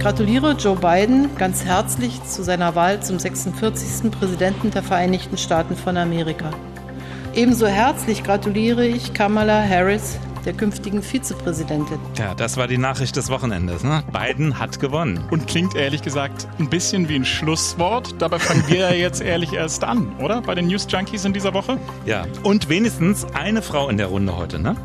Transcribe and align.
gratuliere 0.00 0.52
Joe 0.52 0.76
Biden 0.76 1.28
ganz 1.36 1.62
herzlich 1.62 2.24
zu 2.24 2.42
seiner 2.42 2.74
Wahl 2.74 3.02
zum 3.02 3.18
46. 3.18 4.10
Präsidenten 4.10 4.70
der 4.70 4.82
Vereinigten 4.82 5.36
Staaten 5.36 5.76
von 5.76 5.98
Amerika. 5.98 6.50
Ebenso 7.34 7.66
herzlich 7.66 8.24
gratuliere 8.24 8.86
ich 8.86 9.12
Kamala 9.12 9.62
Harris, 9.62 10.18
der 10.46 10.54
künftigen 10.54 11.02
Vizepräsidentin. 11.02 11.98
Tja, 12.14 12.34
das 12.34 12.56
war 12.56 12.66
die 12.66 12.78
Nachricht 12.78 13.14
des 13.14 13.28
Wochenendes. 13.28 13.84
Ne? 13.84 14.02
Biden 14.10 14.58
hat 14.58 14.80
gewonnen. 14.80 15.22
Und 15.30 15.46
klingt 15.46 15.76
ehrlich 15.76 16.00
gesagt 16.00 16.48
ein 16.58 16.70
bisschen 16.70 17.10
wie 17.10 17.16
ein 17.16 17.26
Schlusswort. 17.26 18.14
Dabei 18.22 18.38
fangen 18.38 18.64
wir 18.68 18.78
ja 18.78 18.92
jetzt 18.92 19.20
ehrlich 19.20 19.52
erst 19.52 19.84
an, 19.84 20.16
oder? 20.18 20.40
Bei 20.40 20.54
den 20.54 20.68
News 20.68 20.86
Junkies 20.88 21.26
in 21.26 21.34
dieser 21.34 21.52
Woche? 21.52 21.78
Ja, 22.06 22.24
und 22.42 22.70
wenigstens 22.70 23.26
eine 23.34 23.60
Frau 23.60 23.90
in 23.90 23.98
der 23.98 24.06
Runde 24.06 24.34
heute, 24.34 24.58
ne? 24.58 24.76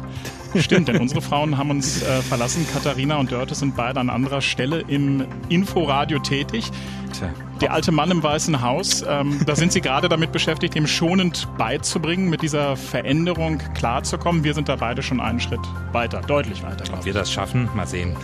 Stimmt, 0.60 0.88
denn 0.88 0.98
unsere 0.98 1.22
Frauen 1.22 1.58
haben 1.58 1.70
uns 1.70 2.02
äh, 2.02 2.22
verlassen. 2.22 2.66
Katharina 2.72 3.18
und 3.18 3.32
Dörte 3.32 3.56
sind 3.56 3.76
beide 3.76 4.00
an 4.00 4.10
anderer 4.10 4.42
Stelle 4.42 4.82
im 4.88 5.26
Inforadio 5.50 6.20
tätig. 6.20 6.72
Tja. 7.18 7.30
Der 7.62 7.72
alte 7.72 7.92
Mann 7.92 8.12
im 8.12 8.22
Weißen 8.22 8.62
Haus, 8.62 9.04
ähm, 9.08 9.40
da 9.46 9.56
sind 9.56 9.72
Sie 9.72 9.80
gerade 9.80 10.10
damit 10.10 10.34
beschäftigt, 10.34 10.76
ihm 10.76 10.88
schonend 10.88 11.48
beizubringen, 11.58 12.30
mit 12.30 12.42
dieser 12.42 12.76
Veränderung 12.76 13.60
klarzukommen. 13.76 14.44
Wir 14.44 14.54
sind 14.54 14.68
da 14.68 14.76
beide 14.76 15.02
schon 15.02 15.22
einen 15.22 15.40
Schritt 15.40 15.62
weiter, 15.94 16.22
deutlich 16.22 16.64
weiter. 16.64 16.84
Ob 16.94 17.06
wir 17.06 17.14
das 17.14 17.32
schaffen, 17.32 17.70
mal 17.74 17.88
sehen. 17.88 18.18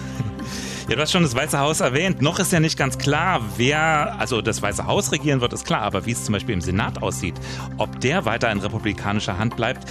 Ja, 0.90 0.96
du 0.96 1.02
hast 1.02 1.14
schon 1.14 1.24
das 1.24 1.34
Weiße 1.34 1.58
Haus 1.60 1.80
erwähnt. 1.80 2.22
Noch 2.22 2.40
ist 2.40 2.52
ja 2.52 2.60
nicht 2.60 2.78
ganz 2.78 2.98
klar, 2.98 3.42
wer, 3.56 4.20
also 4.20 4.42
das 4.42 4.62
Weiße 4.62 4.86
Haus 4.86 5.14
regieren 5.14 5.40
wird, 5.40 5.54
ist 5.54 5.66
klar. 5.66 5.84
Aber 5.84 6.06
wie 6.06 6.12
es 6.12 6.26
zum 6.26 6.34
Beispiel 6.34 6.54
im 6.54 6.60
Senat 6.60 7.02
aussieht, 7.02 7.36
ob 7.78 8.02
der 8.02 8.26
weiter 8.26 8.52
in 8.52 8.60
republikanischer 8.60 9.38
Hand 9.38 9.56
bleibt, 9.56 9.88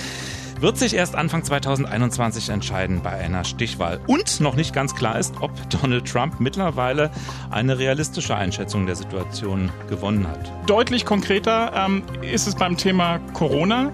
wird 0.60 0.76
sich 0.76 0.94
erst 0.94 1.16
Anfang 1.16 1.42
2021 1.42 2.50
entscheiden 2.50 3.00
bei 3.02 3.10
einer 3.10 3.44
Stichwahl. 3.44 4.00
Und 4.06 4.40
noch 4.40 4.56
nicht 4.56 4.74
ganz 4.74 4.94
klar 4.94 5.18
ist, 5.18 5.34
ob 5.40 5.50
Donald 5.70 6.06
Trump 6.06 6.38
mittlerweile 6.38 7.10
eine 7.50 7.78
realistische 7.78 8.36
Einschätzung 8.36 8.86
der 8.86 8.96
Situation 8.96 9.70
gewonnen 9.88 10.28
hat. 10.28 10.52
Deutlich 10.68 11.06
konkreter 11.06 11.72
ähm, 11.74 12.02
ist 12.20 12.46
es 12.46 12.54
beim 12.54 12.76
Thema 12.76 13.18
Corona. 13.32 13.92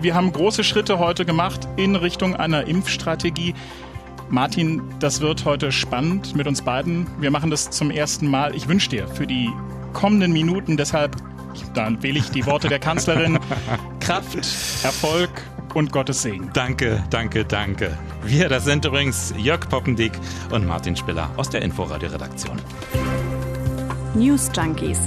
Wir 0.00 0.14
haben 0.14 0.32
große 0.32 0.62
Schritte 0.62 1.00
heute 1.00 1.24
gemacht 1.24 1.66
in 1.76 1.96
Richtung 1.96 2.36
einer 2.36 2.66
Impfstrategie. 2.66 3.54
Martin, 4.30 4.82
das 5.00 5.20
wird 5.20 5.44
heute 5.44 5.72
spannend 5.72 6.36
mit 6.36 6.46
uns 6.46 6.62
beiden. 6.62 7.06
Wir 7.18 7.30
machen 7.30 7.50
das 7.50 7.70
zum 7.70 7.90
ersten 7.90 8.28
Mal. 8.28 8.54
Ich 8.54 8.68
wünsche 8.68 8.90
dir 8.90 9.08
für 9.08 9.26
die 9.26 9.50
kommenden 9.94 10.32
Minuten 10.32 10.76
deshalb, 10.76 11.16
dann 11.74 12.02
wähle 12.02 12.18
ich 12.18 12.30
die 12.30 12.46
Worte 12.46 12.68
der 12.68 12.78
Kanzlerin, 12.78 13.40
Kraft, 14.00 14.36
Erfolg 14.84 15.30
und 15.74 15.92
Gottes 15.92 16.22
Segen. 16.22 16.50
Danke, 16.54 17.04
danke, 17.10 17.44
danke. 17.44 17.96
Wir, 18.24 18.48
das 18.48 18.64
sind 18.64 18.84
übrigens 18.84 19.34
Jörg 19.36 19.68
Poppendick 19.68 20.12
und 20.50 20.66
Martin 20.66 20.96
Spiller 20.96 21.30
aus 21.36 21.50
der 21.50 21.62
Inforadio-Redaktion. 21.62 22.60
News 24.14 24.50
Junkies. 24.54 24.98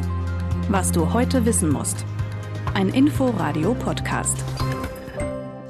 Was 0.69 0.91
du 0.91 1.11
heute 1.11 1.45
wissen 1.45 1.69
musst. 1.69 2.05
Ein 2.73 2.89
Inforadio-Podcast. 2.89 4.43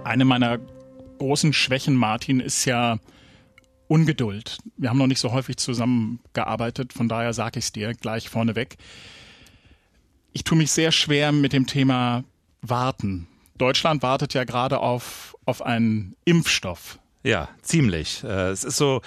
Eine 0.03 0.25
meiner 0.25 0.59
großen 1.17 1.53
Schwächen, 1.53 1.95
Martin, 1.95 2.39
ist 2.39 2.66
ja 2.66 3.00
Ungeduld. 3.88 4.58
Wir 4.78 4.89
haben 4.89 4.98
noch 4.98 5.08
nicht 5.08 5.20
so 5.20 5.31
häufig 5.31 5.58
zusammengearbeitet, 5.58 6.94
von 6.94 7.09
daher 7.09 7.33
sage 7.33 7.59
ich 7.59 7.66
es 7.66 7.72
dir 7.72 7.94
gleich 7.94 8.30
vorneweg. 8.30 8.78
Ich 10.33 10.44
tue 10.44 10.58
mich 10.58 10.72
sehr 10.72 10.92
schwer 10.92 11.31
mit 11.31 11.52
dem 11.53 11.67
Thema 11.67 12.23
Warten. 12.61 13.28
Deutschland 13.62 14.02
wartet 14.02 14.34
ja 14.34 14.44
gerade 14.44 14.80
auf, 14.80 15.38
auf 15.45 15.62
einen 15.62 16.16
Impfstoff. 16.26 16.98
Ja, 17.23 17.50
ziemlich. 17.62 18.23
Äh, 18.23 18.50
es 18.50 18.64
ist 18.64 18.78
so 18.78 19.02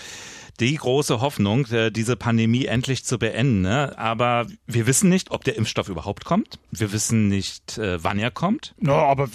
die 0.61 0.77
große 0.77 1.21
Hoffnung, 1.21 1.67
äh, 1.73 1.91
diese 1.91 2.15
Pandemie 2.17 2.67
endlich 2.67 3.05
zu 3.05 3.19
beenden. 3.19 3.63
Ne? 3.63 3.99
Aber 3.99 4.47
wir 4.67 4.87
wissen 4.87 5.11
nicht, 5.11 5.33
ob 5.33 5.43
der 5.43 5.57
Impfstoff 5.57 5.89
überhaupt 5.89 6.25
kommt. 6.25 6.61
Wir 6.71 6.93
wissen 6.93 7.27
nicht, 7.29 7.79
äh, 7.79 8.03
wann 8.03 8.21
er 8.21 8.31
kommt. 8.31 8.75
No, 8.79 8.95
aber 8.95 9.29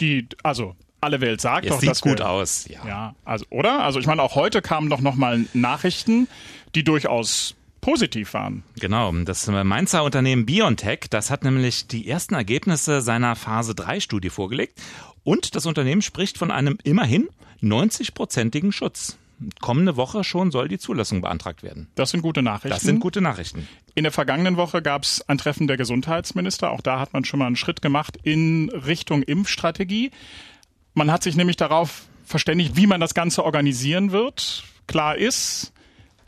die, 0.00 0.26
also 0.42 0.74
alle 1.02 1.20
Welt 1.20 1.42
sagt 1.42 1.66
es 1.66 1.72
doch, 1.72 1.80
sieht 1.80 1.90
dass 1.90 2.00
gut 2.00 2.20
wir, 2.20 2.30
aus. 2.30 2.66
Ja. 2.68 2.86
ja, 2.86 3.14
also 3.24 3.44
oder? 3.50 3.82
Also 3.82 4.00
ich 4.00 4.06
meine, 4.06 4.22
auch 4.22 4.36
heute 4.36 4.62
kamen 4.62 4.88
doch 4.88 5.00
noch 5.00 5.16
mal 5.16 5.44
Nachrichten, 5.52 6.28
die 6.74 6.84
durchaus 6.84 7.56
positiv 7.82 8.32
waren. 8.32 8.62
Genau, 8.80 9.12
das 9.12 9.46
Mainzer 9.46 10.04
Unternehmen 10.04 10.46
BioNTech, 10.46 11.10
das 11.10 11.30
hat 11.30 11.44
nämlich 11.44 11.88
die 11.88 12.08
ersten 12.08 12.34
Ergebnisse 12.34 13.02
seiner 13.02 13.36
Phase 13.36 13.74
3 13.74 14.00
Studie 14.00 14.30
vorgelegt 14.30 14.80
und 15.24 15.54
das 15.54 15.66
Unternehmen 15.66 16.00
spricht 16.00 16.38
von 16.38 16.50
einem 16.50 16.78
immerhin 16.84 17.28
90-prozentigen 17.60 18.72
Schutz. 18.72 19.18
Kommende 19.60 19.96
Woche 19.96 20.22
schon 20.22 20.52
soll 20.52 20.68
die 20.68 20.78
Zulassung 20.78 21.20
beantragt 21.20 21.64
werden. 21.64 21.88
Das 21.96 22.10
sind 22.10 22.22
gute 22.22 22.42
Nachrichten. 22.42 22.70
Das 22.70 22.82
sind 22.82 23.00
gute 23.00 23.20
Nachrichten. 23.20 23.66
In 23.96 24.04
der 24.04 24.12
vergangenen 24.12 24.56
Woche 24.56 24.82
gab 24.82 25.02
es 25.02 25.28
ein 25.28 25.36
Treffen 25.36 25.66
der 25.66 25.76
Gesundheitsminister. 25.76 26.70
Auch 26.70 26.80
da 26.80 27.00
hat 27.00 27.12
man 27.12 27.24
schon 27.24 27.40
mal 27.40 27.46
einen 27.46 27.56
Schritt 27.56 27.82
gemacht 27.82 28.16
in 28.22 28.70
Richtung 28.70 29.22
Impfstrategie. 29.22 30.12
Man 30.94 31.10
hat 31.10 31.24
sich 31.24 31.34
nämlich 31.34 31.56
darauf 31.56 32.04
verständigt, 32.24 32.76
wie 32.76 32.86
man 32.86 33.00
das 33.00 33.14
Ganze 33.14 33.44
organisieren 33.44 34.12
wird. 34.12 34.62
Klar 34.86 35.16
ist, 35.16 35.71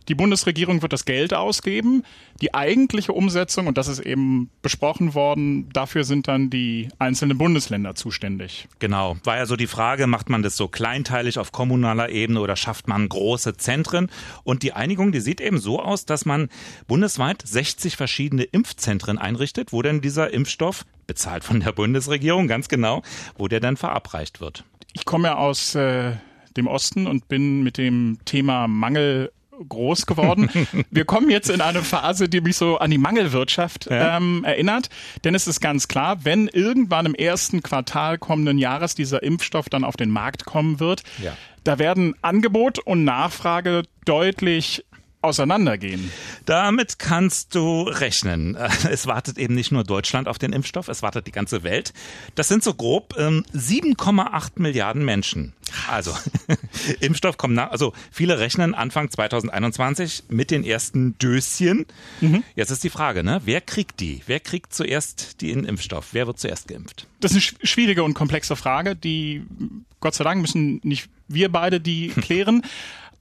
die 0.09 0.15
Bundesregierung 0.15 0.83
wird 0.83 0.93
das 0.93 1.05
Geld 1.05 1.35
ausgeben. 1.35 2.03
Die 2.41 2.53
eigentliche 2.55 3.13
Umsetzung, 3.13 3.67
und 3.67 3.79
das 3.79 3.89
ist 3.89 4.01
eben 4.01 4.51
besprochen 4.63 5.15
worden, 5.15 5.69
dafür 5.73 6.05
sind 6.05 6.29
dann 6.29 6.51
die 6.51 6.89
einzelnen 6.99 7.39
Bundesländer 7.39 7.95
zuständig. 7.95 8.69
Genau. 8.79 9.17
War 9.25 9.37
ja 9.37 9.47
so 9.47 9.57
die 9.57 9.67
Frage, 9.67 10.07
macht 10.07 10.29
man 10.29 10.43
das 10.43 10.57
so 10.57 10.69
kleinteilig 10.69 11.39
auf 11.39 11.53
kommunaler 11.53 12.11
Ebene 12.11 12.41
oder 12.41 12.57
schafft 12.57 12.89
man 12.89 13.09
große 13.09 13.57
Zentren? 13.57 14.11
Und 14.43 14.63
die 14.63 14.73
Einigung, 14.73 15.13
die 15.13 15.21
sieht 15.21 15.41
eben 15.41 15.59
so 15.59 15.81
aus, 15.81 16.05
dass 16.05 16.27
man 16.27 16.49
bundesweit 16.87 17.43
60 17.45 17.97
verschiedene 17.97 18.45
Impfzentren 18.45 19.19
einrichtet, 19.19 19.73
wo 19.73 19.83
denn 19.83 20.01
dieser 20.01 20.33
Impfstoff, 20.33 20.85
bezahlt 21.07 21.45
von 21.45 21.61
der 21.61 21.73
Bundesregierung, 21.73 22.49
ganz 22.49 22.69
genau, 22.69 23.03
wo 23.37 23.47
der 23.49 23.61
dann 23.61 23.77
verabreicht 23.77 24.41
wird. 24.41 24.65
Ich 24.95 25.05
komme 25.05 25.29
ja 25.29 25.37
aus 25.37 25.75
äh, 25.75 26.13
dem 26.57 26.67
Osten 26.67 27.07
und 27.07 27.29
bin 27.29 27.63
mit 27.63 27.79
dem 27.79 28.19
Thema 28.25 28.69
Mangel 28.69 29.33
groß 29.69 30.07
geworden. 30.07 30.51
Wir 30.91 31.05
kommen 31.05 31.31
jetzt 31.31 31.51
in 31.51 31.61
eine 31.61 31.83
Phase, 31.83 32.29
die 32.29 32.41
mich 32.41 32.57
so 32.57 32.79
an 32.79 32.91
die 32.91 32.99
Mangelwirtschaft 32.99 33.87
ja. 33.91 34.17
ähm, 34.17 34.45
erinnert. 34.45 34.89
Denn 35.25 35.35
es 35.35 35.47
ist 35.47 35.61
ganz 35.61 35.89
klar, 35.89 36.25
wenn 36.25 36.49
irgendwann 36.49 37.07
im 37.07 37.15
ersten 37.15 37.63
Quartal 37.63 38.19
kommenden 38.19 38.59
Jahres 38.59 38.95
dieser 38.95 39.23
Impfstoff 39.23 39.69
dann 39.69 39.85
auf 39.85 39.97
den 39.97 40.11
Markt 40.11 40.45
kommen 40.45 40.81
wird, 40.81 41.03
ja. 41.23 41.37
da 41.65 41.79
werden 41.79 42.15
Angebot 42.23 42.79
und 42.79 43.05
Nachfrage 43.05 43.83
deutlich 44.05 44.85
auseinandergehen. 45.25 46.11
Damit 46.45 46.99
kannst 46.99 47.55
du 47.55 47.83
rechnen. 47.83 48.57
Es 48.91 49.07
wartet 49.07 49.39
eben 49.39 49.55
nicht 49.55 49.73
nur 49.73 49.83
Deutschland 49.83 50.29
auf 50.29 50.39
den 50.39 50.53
Impfstoff, 50.53 50.89
es 50.89 51.03
wartet 51.03 51.27
die 51.27 51.33
ganze 51.33 51.63
Welt. 51.63 51.93
Das 52.35 52.49
sind 52.49 52.63
so 52.63 52.75
grob 52.75 53.15
ähm, 53.19 53.45
7,8 53.55 54.53
Milliarden 54.57 55.05
Menschen. 55.05 55.55
Also 55.89 56.17
Impfstoff 57.01 57.39
kommt 57.39 57.55
nach, 57.55 57.71
also 57.71 57.93
viele 58.11 58.39
rechnen 58.39 58.75
Anfang 58.75 59.11
2021 59.11 60.25
mit 60.29 60.51
den 60.51 60.65
ersten 60.65 61.17
Döschen. 61.19 61.87
Mhm. 62.21 62.45
Jetzt 62.55 62.71
ist 62.71 62.85
die 62.85 62.91
Frage, 62.91 63.25
ne? 63.25 63.41
Wer 63.45 63.61
kriegt 63.61 64.01
die? 64.01 64.23
Wer 64.27 64.41
kriegt 64.41 64.75
zuerst 64.75 65.41
den 65.41 65.65
Impfstoff? 65.65 66.09
Wer 66.13 66.27
wird 66.27 66.39
zuerst 66.39 66.69
geimpft? 66.69 67.07
Das 67.21 67.33
ist 67.33 67.55
eine 67.55 67.67
schwierige 67.67 68.05
und 68.05 68.15
komplexe 68.15 68.55
Frage, 68.57 68.95
die 68.95 69.43
Gott 70.01 70.15
sei 70.15 70.25
Dank 70.25 70.43
müssen 70.43 70.81
nicht 70.83 71.09
wir 71.29 71.51
beide 71.51 71.81
die 71.81 72.09
klären. 72.21 72.63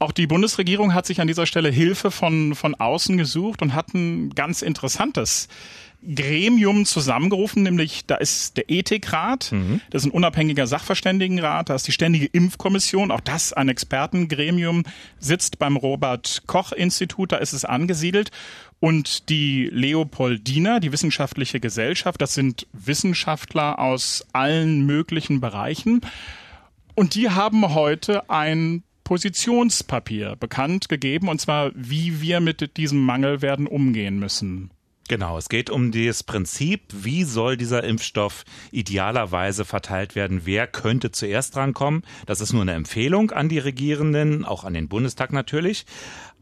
Auch 0.04 0.12
die 0.12 0.28
Bundesregierung 0.28 0.94
hat 0.94 1.06
sich 1.06 1.22
an 1.22 1.28
dieser 1.28 1.46
Stelle 1.46 1.70
Hilfe 1.70 2.12
von, 2.12 2.56
von 2.56 2.76
außen 2.76 3.18
gesucht 3.18 3.62
und 3.62 3.74
hat 3.74 3.94
ein 3.94 4.32
ganz 4.32 4.62
interessantes 4.62 5.48
Gremium 6.14 6.84
zusammengerufen, 6.84 7.64
nämlich 7.64 8.06
da 8.06 8.16
ist 8.16 8.58
der 8.58 8.70
Ethikrat, 8.70 9.54
mhm. 9.54 9.80
das 9.92 10.02
ist 10.02 10.08
ein 10.08 10.12
unabhängiger 10.12 10.68
Sachverständigenrat, 10.68 11.70
da 11.70 11.76
ist 11.76 11.88
die 11.88 11.94
Ständige 11.94 12.26
Impfkommission, 12.26 13.12
auch 13.12 13.22
das 13.22 13.54
ein 13.54 13.70
Expertengremium, 13.70 14.84
sitzt 15.20 15.58
beim 15.58 15.78
Robert 15.78 16.44
Koch 16.48 16.74
Institut, 16.74 17.32
da 17.32 17.38
ist 17.38 17.54
es 17.54 17.64
angesiedelt. 17.64 18.32
Und 18.82 19.30
die 19.30 19.70
Leopoldina, 19.72 20.82
die 20.82 20.92
wissenschaftliche 20.92 21.62
Gesellschaft, 21.62 22.22
das 22.22 22.34
sind 22.34 22.68
Wissenschaftler 22.74 23.80
aus 23.80 24.26
allen 24.34 24.86
möglichen 24.86 25.40
Bereichen. 25.40 26.02
Und 26.94 27.16
die 27.16 27.30
haben 27.30 27.74
heute 27.74 28.30
ein 28.30 28.84
Positionspapier 29.04 30.36
bekannt 30.36 30.90
gegeben, 30.90 31.28
und 31.28 31.40
zwar, 31.40 31.72
wie 31.76 32.22
wir 32.22 32.40
mit 32.40 32.78
diesem 32.78 33.02
Mangel 33.04 33.42
werden 33.42 33.68
umgehen 33.68 34.20
müssen. 34.20 34.72
Genau, 35.10 35.38
es 35.38 35.50
geht 35.50 35.70
um 35.70 35.92
das 35.92 36.24
Prinzip, 36.24 36.82
wie 36.94 37.26
soll 37.26 37.58
dieser 37.58 37.84
Impfstoff 37.84 38.46
idealerweise 38.72 39.66
verteilt 39.66 40.16
werden, 40.16 40.44
wer 40.46 40.66
könnte 40.66 41.12
zuerst 41.12 41.58
drankommen. 41.58 42.04
Das 42.26 42.40
ist 42.40 42.54
nur 42.54 42.62
eine 42.62 42.72
Empfehlung 42.72 43.32
an 43.32 43.50
die 43.50 43.60
Regierenden, 43.60 44.46
auch 44.46 44.64
an 44.64 44.74
den 44.74 44.88
Bundestag 44.88 45.34
natürlich 45.34 45.86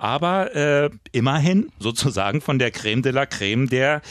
aber 0.01 0.55
äh, 0.55 0.89
immerhin 1.11 1.71
sozusagen 1.79 2.41
von 2.41 2.57
der 2.57 2.71
Creme 2.71 3.03
de 3.03 3.11
la 3.11 3.27
Creme 3.27 3.69
der 3.69 4.01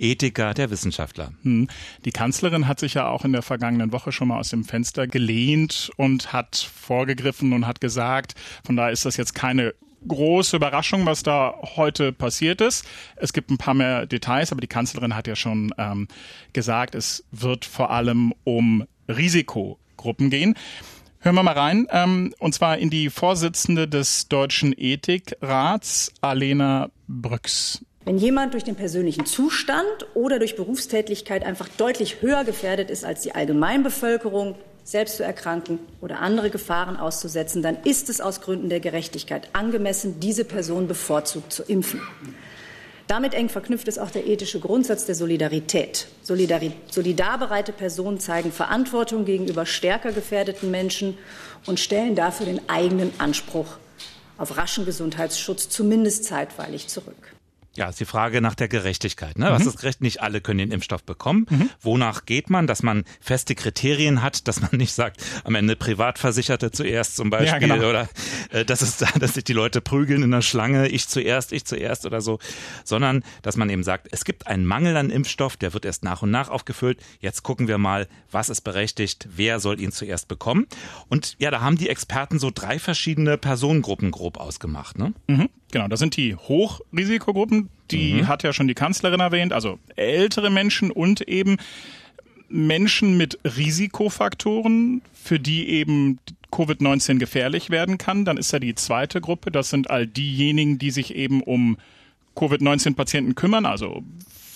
Ethiker, 0.00 0.54
der 0.54 0.70
Wissenschaftler. 0.70 1.32
Hm. 1.42 1.68
Die 2.04 2.10
Kanzlerin 2.10 2.66
hat 2.66 2.80
sich 2.80 2.94
ja 2.94 3.08
auch 3.08 3.24
in 3.24 3.32
der 3.32 3.42
vergangenen 3.42 3.92
Woche 3.92 4.12
schon 4.12 4.28
mal 4.28 4.38
aus 4.38 4.48
dem 4.48 4.64
Fenster 4.64 5.06
gelehnt 5.06 5.90
und 5.96 6.32
hat 6.32 6.56
vorgegriffen 6.56 7.52
und 7.52 7.66
hat 7.66 7.80
gesagt, 7.80 8.34
von 8.64 8.76
daher 8.76 8.92
ist 8.92 9.04
das 9.04 9.16
jetzt 9.16 9.34
keine 9.34 9.74
große 10.06 10.56
Überraschung, 10.56 11.06
was 11.06 11.22
da 11.22 11.54
heute 11.76 12.12
passiert 12.12 12.60
ist. 12.60 12.86
Es 13.16 13.32
gibt 13.32 13.50
ein 13.50 13.58
paar 13.58 13.74
mehr 13.74 14.06
Details, 14.06 14.50
aber 14.52 14.60
die 14.60 14.66
Kanzlerin 14.66 15.14
hat 15.14 15.26
ja 15.26 15.36
schon 15.36 15.74
ähm, 15.76 16.08
gesagt, 16.52 16.94
es 16.94 17.24
wird 17.30 17.64
vor 17.64 17.90
allem 17.90 18.32
um 18.44 18.86
Risikogruppen 19.08 20.30
gehen. 20.30 20.54
Hören 21.18 21.34
wir 21.34 21.42
mal 21.42 21.52
rein, 21.52 21.86
ähm, 21.90 22.32
und 22.38 22.54
zwar 22.54 22.78
in 22.78 22.88
die 22.88 23.10
Vorsitzende 23.10 23.86
des 23.86 24.28
Deutschen 24.28 24.72
Ethikrats, 24.74 26.14
Alena 26.22 26.88
Brüx. 27.08 27.84
Wenn 28.04 28.16
jemand 28.16 28.54
durch 28.54 28.64
den 28.64 28.76
persönlichen 28.76 29.26
Zustand 29.26 29.84
oder 30.14 30.38
durch 30.38 30.56
Berufstätigkeit 30.56 31.44
einfach 31.44 31.68
deutlich 31.68 32.22
höher 32.22 32.44
gefährdet 32.44 32.90
ist 32.90 33.04
als 33.04 33.20
die 33.20 33.34
Allgemeinbevölkerung, 33.34 34.56
selbst 34.84 35.18
zu 35.18 35.22
erkranken 35.22 35.78
oder 36.00 36.20
andere 36.20 36.48
Gefahren 36.48 36.96
auszusetzen, 36.96 37.62
dann 37.62 37.76
ist 37.84 38.08
es 38.08 38.22
aus 38.22 38.40
Gründen 38.40 38.70
der 38.70 38.80
Gerechtigkeit 38.80 39.48
angemessen, 39.52 40.18
diese 40.18 40.44
Person 40.44 40.88
bevorzugt 40.88 41.52
zu 41.52 41.62
impfen. 41.62 42.00
Damit 43.06 43.34
eng 43.34 43.48
verknüpft 43.48 43.86
ist 43.88 43.98
auch 43.98 44.10
der 44.10 44.26
ethische 44.26 44.60
Grundsatz 44.60 45.04
der 45.04 45.14
Solidarität. 45.14 46.06
Solidari 46.22 46.72
solidarbereite 46.90 47.72
Personen 47.72 48.18
zeigen 48.18 48.50
Verantwortung 48.50 49.24
gegenüber 49.26 49.66
stärker 49.66 50.12
gefährdeten 50.12 50.70
Menschen 50.70 51.18
und 51.66 51.78
stellen 51.78 52.14
dafür 52.14 52.46
den 52.46 52.60
eigenen 52.68 53.12
Anspruch 53.18 53.66
auf 54.38 54.56
raschen 54.56 54.86
Gesundheitsschutz 54.86 55.68
zumindest 55.68 56.24
zeitweilig 56.24 56.88
zurück. 56.88 57.34
Ja, 57.76 57.88
ist 57.88 58.00
die 58.00 58.04
Frage 58.04 58.40
nach 58.40 58.56
der 58.56 58.66
Gerechtigkeit. 58.66 59.38
Ne? 59.38 59.46
Was 59.50 59.62
mhm. 59.62 59.68
ist 59.68 59.78
gerecht? 59.78 60.00
Nicht 60.00 60.20
alle 60.20 60.40
können 60.40 60.58
den 60.58 60.72
Impfstoff 60.72 61.04
bekommen. 61.04 61.46
Mhm. 61.48 61.70
Wonach 61.80 62.26
geht 62.26 62.50
man? 62.50 62.66
Dass 62.66 62.82
man 62.82 63.04
feste 63.20 63.54
Kriterien 63.54 64.22
hat, 64.22 64.48
dass 64.48 64.60
man 64.60 64.70
nicht 64.72 64.92
sagt, 64.92 65.22
am 65.44 65.54
Ende 65.54 65.76
Privatversicherte 65.76 66.72
zuerst 66.72 67.14
zum 67.14 67.30
Beispiel 67.30 67.68
ja, 67.68 67.76
genau. 67.76 67.88
oder 67.88 68.08
äh, 68.50 68.64
dass 68.64 68.82
es 68.82 68.96
da, 68.96 69.06
dass 69.18 69.34
sich 69.34 69.44
die 69.44 69.52
Leute 69.52 69.80
prügeln 69.80 70.22
in 70.22 70.32
der 70.32 70.42
Schlange, 70.42 70.88
ich 70.88 71.06
zuerst, 71.06 71.52
ich 71.52 71.64
zuerst 71.64 72.06
oder 72.06 72.20
so, 72.20 72.40
sondern 72.84 73.22
dass 73.42 73.56
man 73.56 73.70
eben 73.70 73.84
sagt, 73.84 74.08
es 74.10 74.24
gibt 74.24 74.48
einen 74.48 74.64
Mangel 74.64 74.96
an 74.96 75.10
Impfstoff, 75.10 75.56
der 75.56 75.72
wird 75.72 75.84
erst 75.84 76.02
nach 76.02 76.22
und 76.22 76.30
nach 76.32 76.48
aufgefüllt. 76.48 77.00
Jetzt 77.20 77.44
gucken 77.44 77.68
wir 77.68 77.78
mal, 77.78 78.08
was 78.32 78.48
ist 78.48 78.62
berechtigt, 78.62 79.28
wer 79.36 79.60
soll 79.60 79.80
ihn 79.80 79.92
zuerst 79.92 80.26
bekommen. 80.26 80.66
Und 81.08 81.36
ja, 81.38 81.52
da 81.52 81.60
haben 81.60 81.76
die 81.76 81.88
Experten 81.88 82.40
so 82.40 82.50
drei 82.52 82.80
verschiedene 82.80 83.38
Personengruppen 83.38 84.10
grob 84.10 84.38
ausgemacht. 84.38 84.98
Ne? 84.98 85.14
Mhm. 85.28 85.48
Genau, 85.70 85.88
das 85.88 86.00
sind 86.00 86.16
die 86.16 86.34
Hochrisikogruppen, 86.34 87.68
die 87.90 88.14
mhm. 88.14 88.28
hat 88.28 88.42
ja 88.42 88.52
schon 88.52 88.68
die 88.68 88.74
Kanzlerin 88.74 89.20
erwähnt, 89.20 89.52
also 89.52 89.78
ältere 89.96 90.50
Menschen 90.50 90.90
und 90.90 91.22
eben 91.22 91.56
Menschen 92.48 93.16
mit 93.16 93.38
Risikofaktoren, 93.44 95.02
für 95.12 95.38
die 95.38 95.68
eben 95.68 96.18
Covid-19 96.50 97.18
gefährlich 97.18 97.70
werden 97.70 97.98
kann. 97.98 98.24
Dann 98.24 98.36
ist 98.36 98.52
ja 98.52 98.58
die 98.58 98.74
zweite 98.74 99.20
Gruppe, 99.20 99.50
das 99.50 99.70
sind 99.70 99.90
all 99.90 100.06
diejenigen, 100.06 100.78
die 100.78 100.90
sich 100.90 101.14
eben 101.14 101.42
um 101.42 101.78
Covid-19-Patienten 102.34 103.34
kümmern, 103.34 103.66
also 103.66 104.02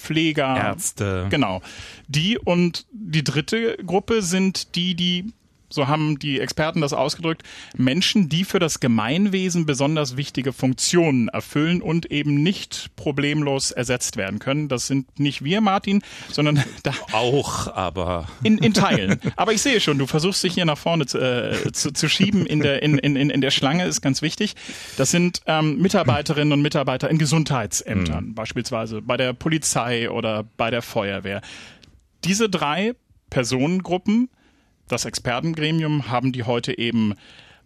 Pfleger, 0.05 0.57
Ärzte. 0.57 1.27
Genau. 1.31 1.63
Die 2.09 2.39
und 2.39 2.87
die 2.93 3.25
dritte 3.25 3.79
Gruppe 3.87 4.23
sind 4.23 4.75
die, 4.75 4.95
die 4.95 5.33
so 5.75 5.89
haben 5.89 6.19
die 6.19 6.41
Experten 6.41 6.81
das 6.81 6.93
ausgedrückt, 6.93 7.43
Menschen, 7.77 8.29
die 8.29 8.45
für 8.45 8.59
das 8.59 8.81
Gemeinwesen 8.81 9.67
besonders 9.67 10.17
wichtige 10.17 10.53
Funktionen 10.53 11.29
erfüllen 11.29 11.83
und 11.83 12.11
eben 12.11 12.43
nicht 12.43 12.91
problemlos 12.97 13.71
ersetzt 13.71 14.17
werden 14.17 14.39
können. 14.39 14.69
Das 14.69 14.87
sind 14.87 15.19
nicht 15.19 15.45
wir, 15.45 15.61
Martin, 15.61 16.03
sondern 16.31 16.63
da 16.83 16.93
auch, 17.13 17.75
aber 17.75 18.29
in, 18.43 18.59
in 18.59 18.73
Teilen. 18.73 19.21
Aber 19.37 19.53
ich 19.53 19.63
sehe 19.63 19.81
schon, 19.81 19.99
du 19.99 20.07
versuchst 20.07 20.43
dich 20.45 20.55
hier 20.55 20.65
nach 20.65 20.79
vorne 20.79 21.07
zu, 21.07 21.19
äh, 21.19 21.73
zu, 21.73 21.93
zu 21.93 22.09
schieben 22.09 22.47
in 22.47 22.61
der 22.61 22.83
in, 22.83 22.99
in, 22.99 23.17
in 23.17 23.41
der 23.41 23.51
Schlange 23.51 23.85
ist 23.87 24.01
ganz 24.01 24.23
wichtig. 24.23 24.55
Das 24.97 25.11
sind 25.11 25.43
ähm, 25.47 25.79
Mitarbeiterinnen 25.79 26.53
und 26.53 26.63
Mitarbeiter 26.63 27.11
in 27.11 27.19
Gesundheitsämtern, 27.19 28.27
mhm. 28.27 28.35
beispielsweise 28.35 29.03
bei 29.03 29.17
der 29.17 29.33
Polizei 29.33 30.11
oder 30.11 30.45
bei 30.57 30.71
der 30.71 30.83
Feuerwehr. 30.83 31.41
Diese 32.25 32.49
drei 32.49 32.95
Personengruppen 33.31 34.31
das 34.89 35.05
Expertengremium 35.05 36.11
haben 36.11 36.33
die 36.33 36.45
heute 36.45 36.77
eben 36.79 37.15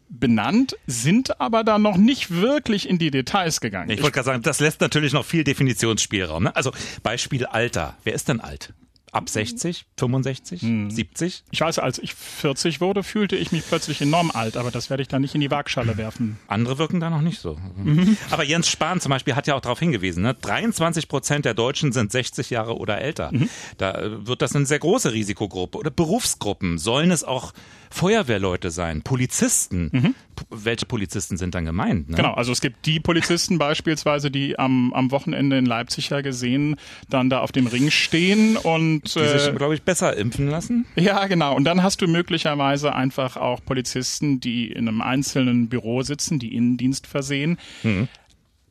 benannt, 0.09 0.77
sind 0.87 1.41
aber 1.41 1.65
da 1.65 1.79
noch 1.79 1.97
nicht 1.97 2.31
wirklich 2.31 2.89
in 2.89 2.99
die 2.99 3.11
Details 3.11 3.61
gegangen. 3.61 3.91
Ich 3.91 4.03
wollte 4.03 4.15
gerade 4.15 4.27
sagen, 4.27 4.43
das 4.43 4.61
lässt 4.61 4.81
natürlich 4.81 5.13
noch 5.13 5.25
viel 5.25 5.45
Definitionsspielraum. 5.45 6.45
Ne? 6.45 6.57
Also 6.57 6.73
Beispiel 7.03 7.45
Alter. 7.47 7.97
Wer 8.05 8.15
ist 8.15 8.29
denn 8.29 8.41
alt? 8.41 8.73
Ab 9.13 9.29
60, 9.29 9.87
65, 9.97 10.63
hm. 10.63 10.91
70? 10.91 11.45
Ich 11.51 11.61
weiß, 11.61 11.79
als 11.79 11.99
ich 11.99 12.15
40 12.15 12.81
wurde, 12.81 13.03
fühlte 13.03 13.37
ich 13.37 13.53
mich 13.53 13.67
plötzlich 13.67 14.01
enorm 14.01 14.31
alt, 14.31 14.57
aber 14.57 14.71
das 14.71 14.91
werde 14.91 15.03
ich 15.03 15.09
dann 15.09 15.23
nicht 15.23 15.35
in 15.35 15.41
die 15.41 15.51
Waagschale 15.51 15.97
werfen. 15.97 16.39
Andere 16.47 16.79
wirken 16.79 17.01
da 17.01 17.11
noch 17.11 17.21
nicht 17.21 17.41
so. 17.41 17.59
Mhm. 17.77 18.17
Aber 18.31 18.45
Jens 18.45 18.69
Spahn 18.69 19.01
zum 19.01 19.11
Beispiel 19.11 19.35
hat 19.35 19.47
ja 19.47 19.55
auch 19.55 19.61
darauf 19.61 19.79
hingewiesen, 19.79 20.23
ne? 20.23 20.35
23 20.35 21.09
Prozent 21.09 21.45
der 21.45 21.55
Deutschen 21.55 21.93
sind 21.93 22.13
60 22.13 22.51
Jahre 22.51 22.77
oder 22.77 23.01
älter. 23.01 23.31
Mhm. 23.33 23.49
Da 23.77 23.93
äh, 23.93 24.27
wird 24.27 24.43
das 24.43 24.55
eine 24.55 24.67
sehr 24.67 24.79
große 24.79 25.13
Risikogruppe. 25.13 25.79
Oder 25.79 25.91
Berufsgruppen. 25.91 26.79
Sollen 26.79 27.11
es 27.11 27.25
auch 27.25 27.53
Feuerwehrleute 27.91 28.71
sein, 28.71 29.03
Polizisten. 29.03 29.91
Mhm. 29.93 30.15
Welche 30.51 30.87
Polizisten 30.87 31.37
sind 31.37 31.55
dann 31.55 31.65
gemeint? 31.65 32.11
Ne? 32.11 32.17
Genau, 32.17 32.35
also 32.35 32.53
es 32.53 32.61
gibt 32.61 32.87
die 32.87 33.01
Polizisten 33.01 33.59
beispielsweise, 33.59 34.31
die 34.31 34.59
am, 34.59 34.93
am 34.93 35.11
Wochenende 35.11 35.59
in 35.59 35.67
Leipzig 35.67 36.11
ja 36.11 36.21
gesehen 36.21 36.77
dann 37.09 37.31
da 37.31 37.41
auf 37.41 37.53
dem 37.53 37.67
Ring 37.67 37.91
stehen 37.91 38.57
und 38.57 39.15
die 39.15 39.29
sich, 39.29 39.49
äh, 39.49 39.53
glaube 39.53 39.75
ich, 39.75 39.83
besser 39.83 40.17
impfen 40.17 40.49
lassen. 40.49 40.87
Ja, 40.97 41.27
genau. 41.27 41.55
Und 41.55 41.65
dann 41.65 41.83
hast 41.83 42.01
du 42.01 42.07
möglicherweise 42.07 42.95
einfach 42.95 43.37
auch 43.37 43.65
Polizisten, 43.65 44.41
die 44.41 44.71
in 44.71 44.89
einem 44.89 45.01
einzelnen 45.01 45.69
Büro 45.69 46.03
sitzen, 46.03 46.39
die 46.39 46.55
Innendienst 46.55 47.07
versehen. 47.07 47.59
Mhm. 47.83 48.09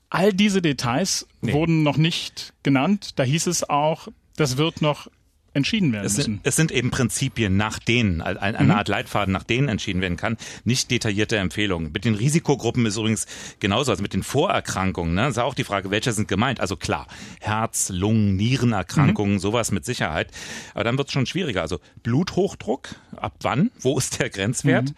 All 0.10 0.32
diese 0.32 0.62
Details 0.62 1.28
nee. 1.42 1.52
wurden 1.52 1.84
noch 1.84 1.98
nicht 1.98 2.54
genannt. 2.64 3.12
Da 3.18 3.24
hieß 3.24 3.48
es 3.48 3.70
auch, 3.70 4.08
das 4.38 4.58
wird 4.58 4.82
noch 4.82 5.10
entschieden 5.58 5.92
werden 5.92 6.06
es 6.06 6.16
sind, 6.16 6.28
müssen. 6.28 6.40
Es 6.44 6.56
sind 6.56 6.72
eben 6.72 6.92
Prinzipien, 6.92 7.58
nach 7.58 7.80
denen, 7.80 8.22
eine 8.22 8.64
mhm. 8.64 8.72
Art 8.72 8.88
Leitfaden, 8.88 9.34
nach 9.34 9.44
denen 9.44 9.68
entschieden 9.68 10.02
werden 10.02 10.18
kann, 10.18 10.38
nicht 10.64 10.90
detaillierte 10.92 11.38
Empfehlungen. 11.38 11.92
Mit 11.92 12.06
den 12.06 12.16
Risikogruppen 12.16 12.86
ist 12.86 12.98
übrigens 12.98 13.26
genauso, 13.60 13.92
also 13.92 14.02
mit 14.02 14.14
den 14.14 14.24
Vorerkrankungen, 14.24 15.14
ne, 15.14 15.28
ist 15.28 15.38
auch 15.38 15.54
die 15.54 15.64
Frage, 15.64 15.92
welche 15.92 16.14
sind 16.14 16.28
gemeint. 16.28 16.60
Also 16.60 16.78
klar, 16.78 17.08
Herz, 17.42 17.90
Lungen, 17.90 18.36
Nierenerkrankungen, 18.36 19.36
mhm. 19.36 19.40
sowas 19.40 19.72
mit 19.72 19.84
Sicherheit. 19.86 20.32
Aber 20.74 20.84
dann 20.84 20.98
wird 20.98 21.08
es 21.08 21.14
schon 21.14 21.26
schwieriger. 21.26 21.62
Also 21.62 21.80
Bluthochdruck, 22.04 22.90
ab 23.16 23.36
wann? 23.42 23.72
Wo 23.80 23.98
ist 23.98 24.20
der 24.20 24.30
Grenzwert? 24.30 24.92
Mhm 24.92 24.96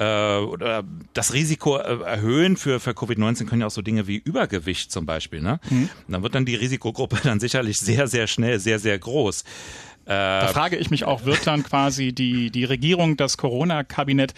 äh, 0.00 0.38
oder 0.38 0.82
das 1.12 1.34
Risiko 1.34 1.76
äh, 1.76 2.02
erhöhen 2.02 2.56
für, 2.56 2.80
für 2.80 2.92
Covid-19 2.92 3.44
können 3.44 3.60
ja 3.60 3.66
auch 3.66 3.70
so 3.72 3.82
Dinge 3.82 4.06
wie 4.06 4.16
Übergewicht 4.16 4.90
zum 4.90 5.06
Beispiel. 5.06 5.42
Ne? 5.42 5.60
Mhm. 5.68 5.90
Dann 6.08 6.22
wird 6.22 6.34
dann 6.34 6.46
die 6.46 6.54
Risikogruppe 6.54 7.18
dann 7.22 7.38
sicherlich 7.38 7.78
sehr, 7.78 8.08
sehr 8.08 8.26
schnell, 8.26 8.58
sehr, 8.58 8.78
sehr 8.78 8.98
groß. 8.98 9.44
Da 10.04 10.46
äh, 10.46 10.48
frage 10.48 10.76
ich 10.76 10.90
mich 10.90 11.04
auch, 11.04 11.24
wird 11.24 11.46
dann 11.46 11.62
quasi 11.62 12.12
die, 12.12 12.50
die 12.50 12.64
Regierung, 12.64 13.16
das 13.16 13.36
Corona-Kabinett, 13.36 14.34